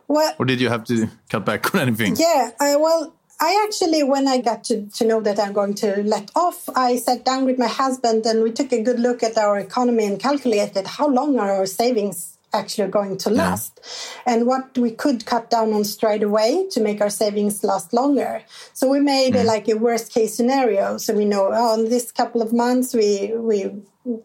Well, 0.08 0.36
or 0.38 0.46
did 0.46 0.62
you 0.62 0.70
have 0.70 0.84
to 0.86 1.10
cut 1.30 1.46
back 1.46 1.74
on 1.74 1.82
anything? 1.88 2.16
Yeah, 2.16 2.52
I, 2.60 2.76
well, 2.76 3.14
I 3.40 3.66
actually, 3.66 4.04
when 4.04 4.28
I 4.28 4.40
got 4.40 4.64
to, 4.66 4.86
to 4.86 5.06
know 5.06 5.20
that 5.22 5.40
I'm 5.40 5.54
going 5.54 5.74
to 5.76 6.04
let 6.04 6.30
off, 6.36 6.70
I 6.76 6.98
sat 6.98 7.26
down 7.26 7.46
with 7.46 7.58
my 7.58 7.68
husband 7.68 8.26
and 8.26 8.44
we 8.44 8.52
took 8.52 8.72
a 8.72 8.84
good 8.84 9.00
look 9.00 9.24
at 9.24 9.38
our 9.38 9.58
economy 9.58 10.06
and 10.06 10.20
calculated 10.20 10.86
how 10.86 11.08
long 11.08 11.40
are 11.40 11.52
our 11.52 11.66
savings 11.66 12.38
actually 12.54 12.90
going 12.90 13.18
to 13.18 13.30
last 13.30 13.80
yeah. 14.28 14.34
and 14.34 14.46
what 14.46 14.78
we 14.78 14.92
could 14.92 15.26
cut 15.26 15.50
down 15.50 15.72
on 15.74 15.84
straight 15.84 16.24
away 16.24 16.68
to 16.70 16.82
make 16.82 17.00
our 17.02 17.10
savings 17.10 17.64
last 17.64 17.94
longer 17.94 18.44
so 18.74 18.90
we 18.90 19.00
made 19.00 19.34
mm. 19.34 19.42
a, 19.42 19.44
like 19.44 19.68
a 19.68 19.76
worst 19.76 20.12
case 20.14 20.36
scenario 20.36 20.98
so 20.98 21.14
we 21.14 21.26
know 21.26 21.50
oh 21.54 21.80
in 21.80 21.90
this 21.90 22.12
couple 22.12 22.42
of 22.42 22.52
months 22.52 22.94
we 22.94 23.32
we 23.36 23.72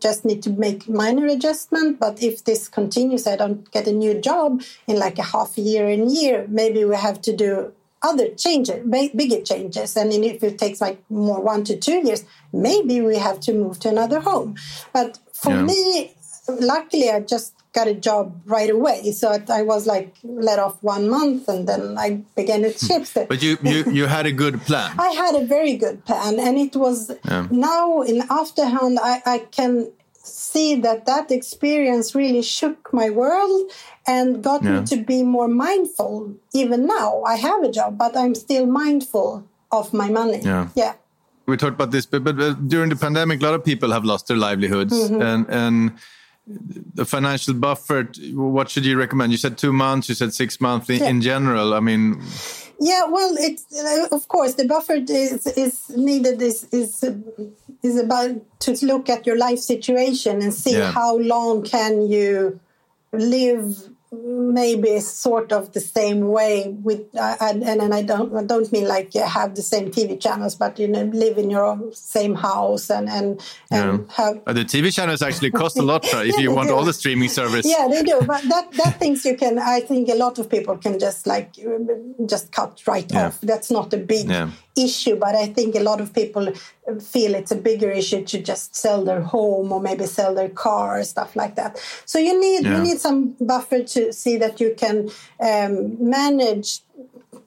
just 0.01 0.25
need 0.25 0.43
to 0.43 0.51
make 0.51 0.89
minor 0.89 1.27
adjustment 1.27 2.01
but 2.01 2.23
if 2.23 2.45
this 2.45 2.69
continues 2.69 3.27
i 3.27 3.37
don't 3.37 3.71
get 3.71 3.87
a 3.87 3.93
new 3.93 4.19
job 4.21 4.63
in 4.87 4.99
like 4.99 5.19
a 5.19 5.23
half 5.23 5.57
a 5.59 5.61
year 5.61 5.87
and 5.89 6.11
year 6.11 6.47
maybe 6.49 6.85
we 6.85 6.97
have 6.97 7.21
to 7.21 7.35
do 7.35 7.73
other 8.03 8.29
changes 8.35 8.85
bigger 8.87 9.41
changes 9.43 9.97
and 9.97 10.13
if 10.13 10.43
it 10.43 10.59
takes 10.59 10.81
like 10.81 10.99
more 11.11 11.41
one 11.41 11.65
to 11.65 11.77
two 11.77 12.07
years 12.07 12.25
maybe 12.53 13.01
we 13.01 13.17
have 13.17 13.41
to 13.41 13.53
move 13.53 13.79
to 13.79 13.89
another 13.89 14.21
home 14.21 14.55
but 14.93 15.19
for 15.33 15.51
yeah. 15.51 15.63
me 15.63 16.15
luckily 16.61 17.11
i 17.11 17.21
just 17.21 17.56
got 17.77 17.87
a 17.87 17.95
job 18.09 18.25
right 18.47 18.71
away. 18.71 19.13
So 19.13 19.27
I 19.61 19.63
was 19.63 19.87
like 19.87 20.09
let 20.25 20.59
off 20.59 20.83
one 20.83 21.05
month, 21.17 21.49
and 21.49 21.69
then 21.69 21.83
I 21.99 22.09
began 22.35 22.65
at 22.65 22.77
Schibsted. 22.87 23.29
But 23.29 23.43
you, 23.43 23.59
you 23.63 23.79
you 23.99 24.05
had 24.17 24.27
a 24.33 24.35
good 24.43 24.57
plan. 24.69 24.91
I 24.99 25.11
had 25.23 25.35
a 25.43 25.45
very 25.57 25.75
good 25.85 25.99
plan, 26.09 26.41
and 26.47 26.55
it 26.67 26.75
was 26.75 26.99
yeah. 27.25 27.47
now 27.51 28.03
in 28.03 28.23
afterhand 28.41 28.99
I, 29.13 29.15
I 29.35 29.39
can 29.59 29.93
see 30.15 30.69
that 30.87 31.07
that 31.07 31.31
experience 31.31 32.07
really 32.15 32.43
shook 32.43 32.93
my 32.93 33.09
world 33.11 33.71
and 34.15 34.43
got 34.43 34.63
yeah. 34.63 34.81
me 34.81 34.87
to 34.93 34.97
be 35.13 35.23
more 35.23 35.51
mindful. 35.67 36.35
Even 36.53 36.87
now, 36.99 37.23
I 37.23 37.37
have 37.37 37.61
a 37.63 37.71
job, 37.79 37.99
but 37.99 38.17
I'm 38.17 38.35
still 38.35 38.67
mindful 38.67 39.47
of 39.71 39.93
my 39.93 40.09
money. 40.09 40.41
Yeah. 40.43 40.69
Yeah 40.75 40.95
we 41.47 41.57
talked 41.57 41.75
about 41.75 41.93
this, 41.93 42.07
but, 42.07 42.25
but, 42.25 42.37
during 42.69 42.91
the 42.91 42.97
pandemic, 42.97 43.41
a 43.41 43.45
lot 43.45 43.55
of 43.55 43.65
people 43.65 43.93
have 43.93 44.05
lost 44.05 44.27
their 44.27 44.37
livelihoods, 44.37 44.95
mm 44.95 45.09
-hmm. 45.09 45.29
and 45.31 45.41
and 45.63 45.77
the 46.47 47.05
financial 47.05 47.55
buffer 47.55 48.09
what 48.35 48.71
should 48.71 48.85
you 48.85 48.97
recommend 48.97 49.33
you 49.33 49.39
said 49.39 49.59
two 49.59 49.73
months 49.73 50.09
you 50.09 50.15
said 50.15 50.33
six 50.33 50.61
months 50.61 50.89
in, 50.89 51.01
yeah. 51.01 51.09
in 51.09 51.21
general 51.21 51.75
i 51.75 51.81
mean 51.81 52.23
yeah 52.79 53.05
well 53.09 53.35
it's 53.39 53.67
uh, 53.75 54.15
of 54.15 54.29
course 54.29 54.55
the 54.55 54.65
buffer 54.65 54.99
is 55.09 55.47
is 55.49 55.89
needed 55.97 56.41
is 56.41 56.65
is 56.73 57.05
is 57.83 57.99
about 57.99 58.31
to 58.61 58.77
look 58.87 59.09
at 59.09 59.27
your 59.27 59.37
life 59.37 59.59
situation 59.59 60.41
and 60.41 60.55
see 60.55 60.77
yeah. 60.77 60.93
how 60.93 61.17
long 61.19 61.65
can 61.65 62.09
you 62.09 62.61
live 63.13 63.91
maybe 64.25 65.01
sort 65.01 65.53
of 65.53 65.73
the 65.73 65.81
same 65.81 66.29
way 66.29 66.69
with 66.83 67.03
uh, 67.17 67.37
and, 67.41 67.63
and 67.63 67.95
I 67.95 68.03
don't 68.03 68.35
I 68.37 68.45
don't 68.45 68.71
mean 68.73 68.87
like 68.89 69.15
you 69.15 69.23
have 69.23 69.55
the 69.55 69.63
same 69.63 69.91
TV 69.91 70.21
channels 70.21 70.55
but 70.55 70.79
you 70.79 70.89
know 70.89 71.05
live 71.05 71.39
in 71.39 71.51
your 71.51 71.65
own 71.65 71.93
same 71.95 72.35
house 72.35 72.91
and 72.91 73.09
and, 73.09 73.41
and 73.71 74.07
yeah. 74.09 74.15
have 74.17 74.43
uh, 74.47 74.53
the 74.53 74.65
TV 74.65 74.95
channels 74.95 75.23
actually 75.23 75.51
cost 75.51 75.79
a 75.79 75.83
lot 75.83 76.05
if 76.05 76.39
you 76.45 76.55
want 76.55 76.71
all 76.71 76.85
the 76.85 76.93
streaming 76.93 77.29
service 77.29 77.67
yeah 77.67 77.87
they 77.89 78.03
do 78.03 78.21
but 78.27 78.43
that 78.49 78.71
that 78.73 78.99
things 78.99 79.25
you 79.25 79.37
can 79.37 79.59
I 79.59 79.81
think 79.81 80.09
a 80.09 80.15
lot 80.15 80.39
of 80.39 80.49
people 80.49 80.77
can 80.77 80.99
just 80.99 81.27
like 81.27 81.55
just 82.27 82.53
cut 82.53 82.83
right 82.87 83.11
yeah. 83.11 83.27
off 83.27 83.41
that's 83.41 83.71
not 83.71 83.93
a 83.93 83.99
big 83.99 84.29
yeah. 84.29 84.51
Issue 84.77 85.17
but 85.17 85.35
I 85.35 85.47
think 85.47 85.75
a 85.75 85.81
lot 85.81 86.01
of 86.01 86.13
people 86.13 86.53
feel 87.01 87.35
it's 87.35 87.51
a 87.51 87.57
bigger 87.57 87.91
issue 87.91 88.25
to 88.25 88.43
just 88.43 88.77
sell 88.77 89.05
their 89.05 89.23
home 89.23 89.73
or 89.73 89.81
maybe 89.81 90.07
sell 90.07 90.35
their 90.35 90.49
car 90.49 91.03
stuff 91.05 91.35
like 91.35 91.57
that. 91.57 91.79
So 92.05 92.19
you 92.19 92.39
need 92.41 92.65
you 92.65 92.79
need 92.79 92.99
some 93.01 93.37
buffer 93.41 93.83
to 93.83 94.13
see 94.13 94.37
that 94.39 94.61
you 94.61 94.75
can 94.77 95.11
um, 95.41 95.97
manage 95.99 96.81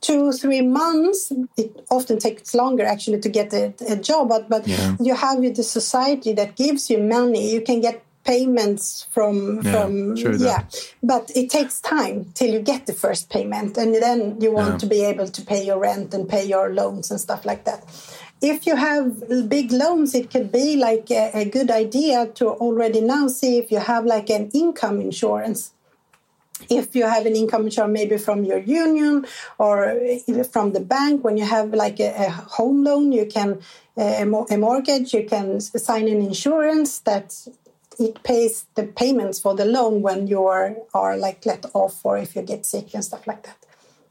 two 0.02 0.32
three 0.32 0.62
months. 0.62 1.32
It 1.58 1.86
often 1.90 2.20
takes 2.20 2.54
longer 2.54 2.84
actually 2.84 3.20
to 3.22 3.30
get 3.30 3.54
a, 3.54 3.74
a 3.88 3.96
job 3.96 4.30
but 4.30 4.50
but 4.50 4.68
yeah. 4.68 4.96
you 5.00 5.16
have 5.16 5.42
the 5.42 5.64
society 5.64 6.34
that 6.34 6.56
gives 6.56 6.90
you 6.90 7.00
money. 7.00 7.54
You 7.54 7.62
can 7.62 7.82
get 7.82 8.04
payments 8.30 9.08
from 9.10 9.36
yeah, 9.62 9.72
from 9.72 10.16
yeah. 10.16 10.64
But 11.02 11.32
it 11.36 11.50
takes 11.50 11.82
time 11.82 12.32
till 12.36 12.52
you 12.56 12.60
get 12.60 12.86
the 12.86 12.94
first 12.94 13.30
payment 13.36 13.76
and 13.78 13.96
then 13.96 14.40
you 14.40 14.52
want 14.52 14.74
yeah. 14.74 14.78
to 14.84 14.86
be 14.96 15.02
able 15.12 15.30
to 15.38 15.42
pay 15.42 15.62
your 15.66 15.80
rent 15.80 16.14
and 16.14 16.30
pay 16.30 16.46
your 16.46 16.68
loans 16.80 17.10
and 17.12 17.20
stuff 17.20 17.44
like 17.44 17.64
that. 17.66 17.82
If 18.42 18.68
you 18.68 18.76
have 18.76 19.06
big 19.58 19.72
loans 19.72 20.14
it 20.14 20.30
could 20.34 20.52
be 20.52 20.68
like 20.78 21.10
a, 21.10 21.32
a 21.42 21.46
good 21.58 21.72
idea 21.72 22.28
to 22.38 22.46
already 22.66 23.02
now 23.02 23.28
see 23.40 23.58
if 23.58 23.72
you 23.72 23.80
have 23.80 24.06
like 24.06 24.30
an 24.30 24.46
income 24.54 25.02
insurance. 25.02 25.74
If 26.70 26.88
you 26.98 27.06
have 27.16 27.26
an 27.26 27.36
income 27.36 27.64
insurance 27.68 27.94
maybe 28.00 28.18
from 28.18 28.44
your 28.44 28.60
union 28.60 29.26
or 29.58 29.76
from 30.54 30.74
the 30.74 30.84
bank 30.96 31.24
when 31.26 31.36
you 31.38 31.46
have 31.46 31.74
like 31.74 32.00
a, 32.00 32.10
a 32.26 32.30
home 32.58 32.84
loan 32.84 33.12
you 33.12 33.26
can 33.26 33.50
a, 33.98 34.24
a 34.56 34.58
mortgage 34.58 35.14
you 35.14 35.26
can 35.34 35.60
sign 35.60 36.08
an 36.08 36.22
insurance 36.22 37.00
that 37.00 37.28
it 38.00 38.24
pays 38.24 38.66
the 38.76 38.84
payments 38.84 39.40
for 39.40 39.56
the 39.56 39.66
loan 39.66 40.02
when 40.02 40.28
you 40.28 40.46
are, 40.46 40.76
are 40.94 41.18
like 41.18 41.46
let 41.46 41.66
off 41.74 42.06
or 42.06 42.18
if 42.18 42.36
you 42.36 42.42
get 42.42 42.66
sick 42.66 42.94
and 42.94 43.04
stuff 43.04 43.28
like 43.28 43.44
that 43.44 43.58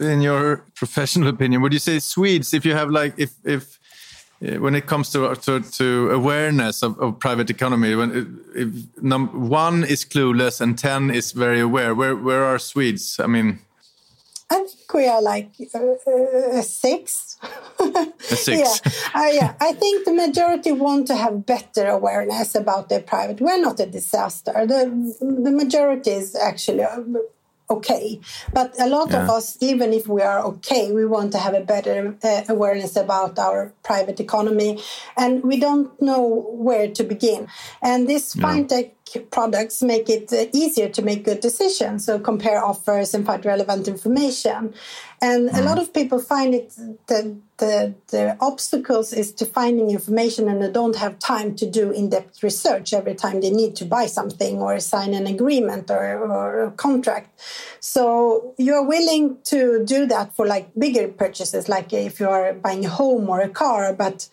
in 0.01 0.20
your 0.20 0.64
professional 0.74 1.29
opinion 1.29 1.61
would 1.62 1.72
you 1.72 1.79
say 1.79 1.98
swedes 1.98 2.55
if 2.55 2.64
you 2.64 2.74
have 2.74 2.90
like 2.90 3.14
if 3.16 3.33
if 3.44 3.79
eh, 4.42 4.57
when 4.59 4.74
it 4.74 4.87
comes 4.87 5.11
to 5.11 5.35
to, 5.35 5.61
to 5.61 6.11
awareness 6.11 6.83
of, 6.83 6.98
of, 7.01 7.18
private 7.18 7.51
economy, 7.51 7.94
when 7.96 8.40
if 8.55 8.68
num 9.03 9.48
one 9.48 9.83
is 9.85 10.05
clueless 10.05 10.61
and 10.61 10.79
ten 10.79 11.11
is 11.11 11.33
very 11.33 11.61
aware, 11.61 11.94
where 11.94 12.14
where 12.14 12.44
are 12.44 12.59
Swedes? 12.59 13.18
I 13.18 13.27
mean, 13.27 13.59
I 14.50 14.61
think 14.61 14.94
we 14.94 15.06
are 15.06 15.20
like 15.20 15.50
uh, 15.74 16.58
a 16.58 16.62
six. 16.62 17.37
a 17.78 18.12
six. 18.18 18.80
yeah, 18.84 18.92
uh, 19.14 19.30
yeah. 19.30 19.54
I 19.61 19.72
think 19.72 20.06
the 20.06 20.12
majority 20.12 20.72
want 20.72 21.06
to 21.08 21.16
have 21.16 21.44
better 21.44 21.87
awareness 21.87 22.54
about 22.54 22.88
their 22.88 23.02
private. 23.02 23.40
We're 23.40 23.61
not 23.61 23.78
a 23.78 23.87
disaster. 23.87 24.52
The 24.66 25.14
the 25.20 25.50
majority 25.50 26.12
is 26.12 26.34
actually 26.34 26.84
okay. 27.70 28.20
But 28.52 28.74
a 28.80 28.88
lot 28.88 29.11
yeah. 29.11 29.24
of 29.24 29.30
us, 29.30 29.56
even 29.61 29.92
if 29.92 30.08
we 30.08 30.22
are 30.22 30.40
okay, 30.40 30.92
we 30.92 31.04
want 31.04 31.32
to 31.32 31.38
have 31.38 31.54
a 31.54 31.61
better 31.61 32.16
uh, 32.22 32.42
awareness 32.48 32.96
about 32.96 33.38
our 33.38 33.72
private 33.82 34.20
economy, 34.20 34.80
and 35.16 35.42
we 35.42 35.58
don't 35.58 35.90
know 36.00 36.48
where 36.52 36.88
to 36.88 37.04
begin. 37.04 37.48
And 37.82 38.08
this 38.08 38.34
fintech 38.34 38.92
products 39.31 39.83
make 39.83 40.09
it 40.09 40.33
uh, 40.33 40.47
easier 40.53 40.88
to 40.88 41.03
make 41.03 41.25
good 41.25 41.40
decisions. 41.40 42.05
So 42.05 42.18
compare 42.18 42.64
offers 42.64 43.14
and 43.14 43.25
find 43.27 43.44
relevant 43.44 43.88
information. 43.88 44.75
And 45.20 45.48
mm. 45.50 45.59
a 45.59 45.62
lot 45.62 45.78
of 45.78 45.92
people 45.92 46.20
find 46.20 46.54
it 46.54 46.74
that 47.07 47.37
the, 47.59 47.94
the 48.09 48.37
obstacles 48.40 49.12
is 49.12 49.33
to 49.33 49.44
finding 49.44 49.90
information 49.90 50.48
and 50.48 50.62
they 50.62 50.70
don't 50.70 50.96
have 50.96 51.18
time 51.18 51.57
to 51.57 51.68
do 51.68 51.90
in-depth 51.90 52.42
research 52.42 52.92
every 52.92 53.14
time 53.14 53.40
they 53.40 53.50
need 53.50 53.74
to 53.76 53.85
buy 53.85 54.07
something 54.07 54.59
or 54.59 54.78
sign 54.78 55.14
an 55.14 55.26
agreement 55.26 55.90
or, 55.90 56.18
or 56.18 56.64
a 56.64 56.70
contract. 56.70 57.40
So 57.81 58.54
you're 58.59 58.85
willing 58.85 59.38
to 59.44 59.85
do 59.85 60.07
that 60.07 60.37
for 60.37 60.46
like 60.46 60.72
bigger 60.74 61.09
purchases, 61.09 61.68
like 61.68 61.92
if 61.92 62.20
you 62.20 62.28
are 62.28 62.52
buying 62.52 62.85
a 62.85 62.88
home 62.88 63.28
or 63.28 63.40
a 63.40 63.48
car, 63.48 63.92
but 63.92 64.28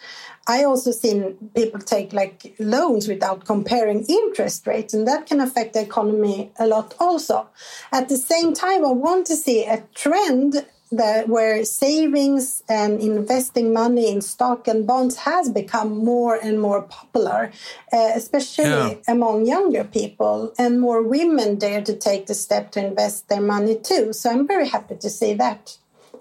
I 0.48 0.64
also 0.64 0.92
seen 0.92 1.50
people 1.56 1.80
take 1.80 2.14
like 2.14 2.56
loans 2.60 3.08
without 3.08 3.46
comparing 3.46 4.06
interest 4.06 4.68
rates, 4.68 4.94
and 4.94 5.08
that 5.08 5.26
can 5.26 5.42
affect 5.42 5.74
the 5.74 5.82
economy 5.82 6.52
a 6.60 6.68
lot 6.68 6.94
also. 7.00 7.50
At 7.92 8.10
the 8.10 8.18
same 8.18 8.54
time, 8.54 8.86
I 8.86 8.92
want 8.92 9.26
to 9.28 9.36
see 9.36 9.66
a 9.66 9.84
trend 9.96 10.64
that 10.92 11.28
where 11.28 11.66
savings 11.66 12.64
and 12.70 13.00
investing 13.00 13.74
money 13.74 14.12
in 14.12 14.22
stock 14.22 14.68
and 14.68 14.86
bonds 14.86 15.18
has 15.18 15.50
become 15.50 15.98
more 15.98 16.36
and 16.36 16.62
more 16.62 16.84
popular, 16.84 17.52
uh, 17.92 18.12
especially 18.16 18.66
yeah. 18.66 18.94
among 19.08 19.46
younger 19.46 19.84
people, 19.84 20.54
and 20.58 20.80
more 20.80 21.02
women 21.02 21.56
dare 21.56 21.82
to 21.82 21.96
take 21.96 22.28
the 22.28 22.36
step 22.36 22.72
to 22.72 22.86
invest 22.86 23.30
their 23.30 23.42
money 23.42 23.76
too. 23.76 24.14
So 24.14 24.30
I'm 24.30 24.48
very 24.48 24.68
happy 24.68 24.96
to 24.96 25.10
see 25.10 25.34
that 25.34 25.78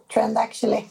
trend 0.08 0.38
actually. 0.38 0.88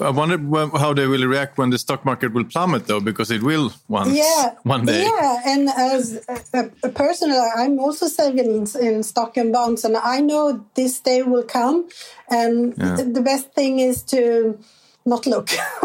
I 0.00 0.10
wonder 0.10 0.38
how 0.78 0.92
they 0.94 1.06
will 1.06 1.26
react 1.26 1.58
when 1.58 1.70
the 1.70 1.78
stock 1.78 2.04
market 2.04 2.32
will 2.32 2.44
plummet, 2.44 2.86
though, 2.86 3.00
because 3.00 3.30
it 3.30 3.42
will 3.42 3.72
once, 3.88 4.16
yeah, 4.16 4.54
one 4.62 4.84
day. 4.86 5.04
Yeah, 5.04 5.42
and 5.46 5.68
as 5.68 6.24
a, 6.52 6.70
a 6.82 6.88
person, 6.88 7.30
I'm 7.32 7.78
also 7.78 8.06
saving 8.06 8.38
in, 8.38 8.66
in, 8.80 9.02
stock 9.02 9.36
and 9.36 9.52
bonds, 9.52 9.84
and 9.84 9.96
I 9.96 10.20
know 10.20 10.64
this 10.74 11.00
day 11.00 11.22
will 11.22 11.42
come. 11.42 11.88
And 12.28 12.74
yeah. 12.76 12.96
the, 12.96 13.04
the 13.04 13.22
best 13.22 13.52
thing 13.52 13.78
is 13.80 14.02
to 14.04 14.58
not 15.06 15.26
look. 15.26 15.48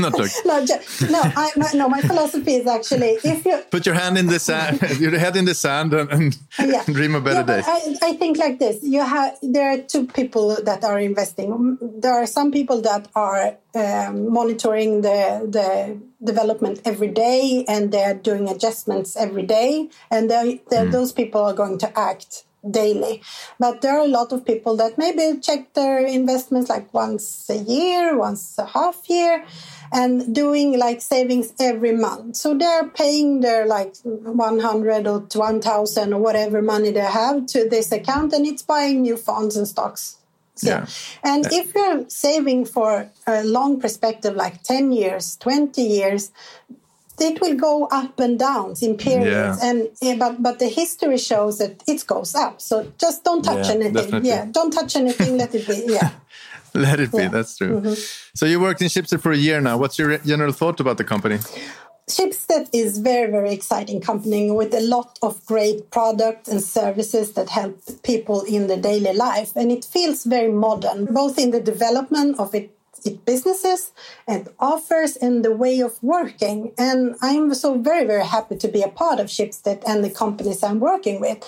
not 0.00 0.12
look. 0.18 0.30
no, 0.46 0.64
just, 0.64 1.10
no, 1.10 1.20
I, 1.22 1.50
my, 1.56 1.70
no. 1.74 1.88
My 1.88 2.00
philosophy 2.00 2.54
is 2.54 2.66
actually 2.66 3.18
if 3.22 3.44
you 3.44 3.58
put 3.70 3.84
your 3.84 3.94
hand 3.94 4.16
in 4.16 4.26
the 4.26 4.38
sand, 4.38 4.80
your 4.98 5.18
head 5.18 5.36
in 5.36 5.44
the 5.44 5.54
sand, 5.54 5.92
and, 5.92 6.10
and 6.10 6.38
yeah. 6.58 6.82
dream 6.86 7.14
of 7.14 7.24
better 7.24 7.40
yeah, 7.40 7.56
days. 7.56 7.64
I, 7.66 8.08
I, 8.10 8.12
think 8.14 8.38
like 8.38 8.58
this: 8.58 8.82
you 8.82 9.00
have 9.00 9.36
there 9.42 9.70
are 9.72 9.78
two 9.78 10.06
people 10.06 10.56
that 10.62 10.84
are 10.84 10.98
investing. 10.98 11.78
There 11.80 12.14
are 12.14 12.26
some 12.26 12.50
people 12.50 12.80
that 12.82 13.08
are 13.14 13.56
um, 13.74 14.32
monitoring 14.32 15.02
the 15.02 15.46
the 15.48 16.00
development 16.24 16.80
every 16.84 17.08
day, 17.08 17.64
and 17.68 17.92
they're 17.92 18.14
doing 18.14 18.48
adjustments 18.48 19.16
every 19.16 19.42
day, 19.42 19.90
and 20.10 20.30
they're, 20.30 20.56
mm. 20.56 20.90
those 20.90 21.12
people 21.12 21.42
are 21.42 21.54
going 21.54 21.78
to 21.78 21.98
act 21.98 22.44
daily. 22.68 23.22
But 23.58 23.80
there 23.80 23.98
are 23.98 24.04
a 24.04 24.08
lot 24.08 24.32
of 24.32 24.44
people 24.44 24.76
that 24.76 24.98
maybe 24.98 25.40
check 25.40 25.72
their 25.74 26.04
investments 26.04 26.68
like 26.68 26.92
once 26.92 27.48
a 27.48 27.56
year, 27.56 28.16
once 28.16 28.58
a 28.58 28.66
half 28.66 29.08
year, 29.08 29.44
and 29.92 30.34
doing 30.34 30.78
like 30.78 31.00
savings 31.00 31.52
every 31.58 31.92
month. 31.92 32.36
So 32.36 32.56
they're 32.56 32.88
paying 32.88 33.40
their 33.40 33.66
like 33.66 33.94
100 34.02 35.06
or 35.06 35.20
1000 35.20 36.12
or 36.12 36.20
whatever 36.20 36.62
money 36.62 36.90
they 36.90 37.00
have 37.00 37.46
to 37.46 37.68
this 37.68 37.90
account 37.92 38.32
and 38.32 38.46
it's 38.46 38.62
buying 38.62 39.02
new 39.02 39.16
funds 39.16 39.56
and 39.56 39.66
stocks. 39.66 40.18
So, 40.60 40.68
yeah. 40.68 40.86
And 41.24 41.46
yeah. 41.50 41.60
if 41.60 41.74
you're 41.74 42.04
saving 42.08 42.66
for 42.66 43.10
a 43.26 43.42
long 43.44 43.80
perspective, 43.80 44.34
like 44.34 44.62
10 44.62 44.92
years, 44.92 45.36
20 45.36 45.80
years, 45.82 46.32
it 47.20 47.40
will 47.40 47.54
go 47.54 47.86
up 47.86 48.18
and 48.18 48.38
down 48.38 48.74
in 48.80 48.96
periods 48.96 49.58
yeah. 49.62 49.70
and 49.70 49.88
yeah, 50.00 50.16
but 50.16 50.42
but 50.42 50.58
the 50.58 50.68
history 50.68 51.18
shows 51.18 51.58
that 51.58 51.82
it 51.86 52.06
goes 52.06 52.34
up. 52.34 52.60
So 52.60 52.92
just 52.98 53.24
don't 53.24 53.42
touch 53.42 53.66
yeah, 53.66 53.74
anything. 53.74 53.94
Definitely. 53.94 54.28
yeah 54.28 54.46
don't 54.50 54.72
touch 54.72 54.96
anything. 54.96 55.36
Let 55.36 55.54
it 55.54 55.66
be. 55.66 55.86
Yeah. 56.00 56.10
Let 56.72 57.00
it 57.00 57.10
be 57.10 57.26
that's 57.28 57.56
true. 57.56 57.80
Mm 57.80 57.82
-hmm. 57.82 57.96
so 58.34 58.46
you 58.46 58.60
worked 58.60 58.80
in 58.80 58.88
Schibsted 58.88 59.20
for 59.20 59.32
a 59.32 59.40
year 59.46 59.60
now. 59.60 59.78
What's 59.80 59.96
your 59.98 60.10
general 60.24 60.52
thought 60.52 60.80
about 60.80 60.96
the 60.96 61.04
company? 61.04 61.38
Schibsted 62.14 62.64
is 62.72 62.98
very 62.98 63.30
very 63.36 63.52
exciting 63.58 63.98
company 64.10 64.50
with 64.60 64.72
a 64.74 64.84
lot 64.94 65.10
of 65.20 65.32
great 65.52 65.78
products 65.90 66.48
and 66.52 66.60
services 66.62 67.32
that 67.36 67.48
help 67.50 67.74
people 68.02 68.38
in 68.56 68.66
their 68.68 68.80
daily 68.90 69.14
life. 69.28 69.50
And 69.60 69.70
it 69.76 69.84
feels 69.94 70.18
very 70.24 70.52
modern 70.66 70.98
both 71.20 71.36
in 71.38 71.50
the 71.50 71.62
development 71.72 72.38
of 72.38 72.54
it 72.54 72.79
businesses 73.24 73.92
and 74.26 74.48
offers 74.58 75.16
and 75.16 75.44
the 75.44 75.52
way 75.52 75.80
of 75.80 76.02
working. 76.02 76.72
And 76.78 77.16
I'm 77.22 77.54
so 77.54 77.78
very, 77.78 78.06
very 78.06 78.24
happy 78.24 78.56
to 78.56 78.68
be 78.68 78.82
a 78.82 78.88
part 78.88 79.20
of 79.20 79.26
Schibsted 79.26 79.82
and 79.86 80.04
the 80.04 80.10
companies 80.10 80.62
I'm 80.62 80.80
working 80.80 81.20
with. 81.20 81.38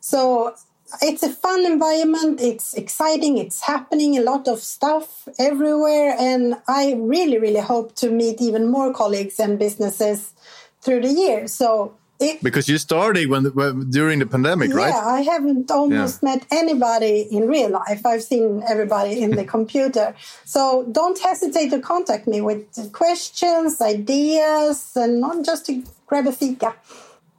So 0.00 0.54
it's 1.00 1.22
a 1.22 1.30
fun 1.30 1.64
environment. 1.64 2.40
It's 2.40 2.74
exciting. 2.74 3.38
It's 3.38 3.62
happening 3.62 4.18
a 4.18 4.22
lot 4.22 4.48
of 4.48 4.58
stuff 4.60 5.28
everywhere. 5.38 6.14
And 6.18 6.56
I 6.68 6.94
really, 6.98 7.38
really 7.38 7.60
hope 7.60 7.94
to 7.96 8.10
meet 8.10 8.40
even 8.40 8.70
more 8.70 8.92
colleagues 8.92 9.40
and 9.40 9.58
businesses 9.58 10.34
through 10.82 11.00
the 11.00 11.12
year. 11.12 11.46
So 11.46 11.94
it, 12.22 12.42
because 12.42 12.68
you 12.68 12.78
started 12.78 13.28
when, 13.28 13.46
when 13.46 13.90
during 13.90 14.18
the 14.18 14.26
pandemic, 14.26 14.70
yeah, 14.70 14.76
right? 14.76 14.94
Yeah, 14.94 15.06
I 15.06 15.20
haven't 15.22 15.70
almost 15.70 16.20
yeah. 16.22 16.30
met 16.30 16.46
anybody 16.50 17.26
in 17.30 17.48
real 17.48 17.70
life. 17.70 18.04
I've 18.06 18.22
seen 18.22 18.62
everybody 18.68 19.22
in 19.22 19.32
the 19.32 19.44
computer. 19.56 20.14
So 20.44 20.86
don't 20.92 21.18
hesitate 21.18 21.70
to 21.70 21.80
contact 21.80 22.26
me 22.26 22.40
with 22.40 22.92
questions, 22.92 23.80
ideas, 23.80 24.92
and 24.96 25.20
not 25.20 25.44
just 25.44 25.66
to 25.66 25.82
grab 26.06 26.26
a 26.26 26.32
fika. 26.32 26.74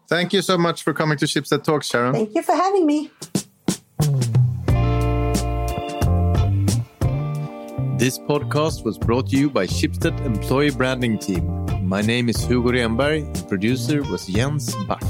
Thank 0.07 0.33
you 0.33 0.41
so 0.41 0.57
much 0.57 0.83
for 0.83 0.93
coming 0.93 1.17
to 1.17 1.25
Schibsted 1.25 1.63
Talks, 1.63 1.87
Sharon. 1.87 2.13
Thank 2.13 2.35
you 2.35 2.43
for 2.43 2.55
having 2.55 2.85
me. 2.85 3.09
This 7.97 8.19
podcast 8.19 8.83
was 8.83 8.97
brought 8.97 9.29
to 9.29 9.37
you 9.37 9.49
by 9.49 9.65
Schibsted 9.65 10.19
Employee 10.25 10.71
Branding 10.71 11.17
Team. 11.17 11.72
My 11.83 12.01
name 12.01 12.29
is 12.29 12.41
Hugo 12.45 12.71
Renberg. 12.71 13.33
The 13.33 13.43
producer 13.43 14.03
was 14.03 14.25
Jens 14.25 14.73
Back. 14.87 15.03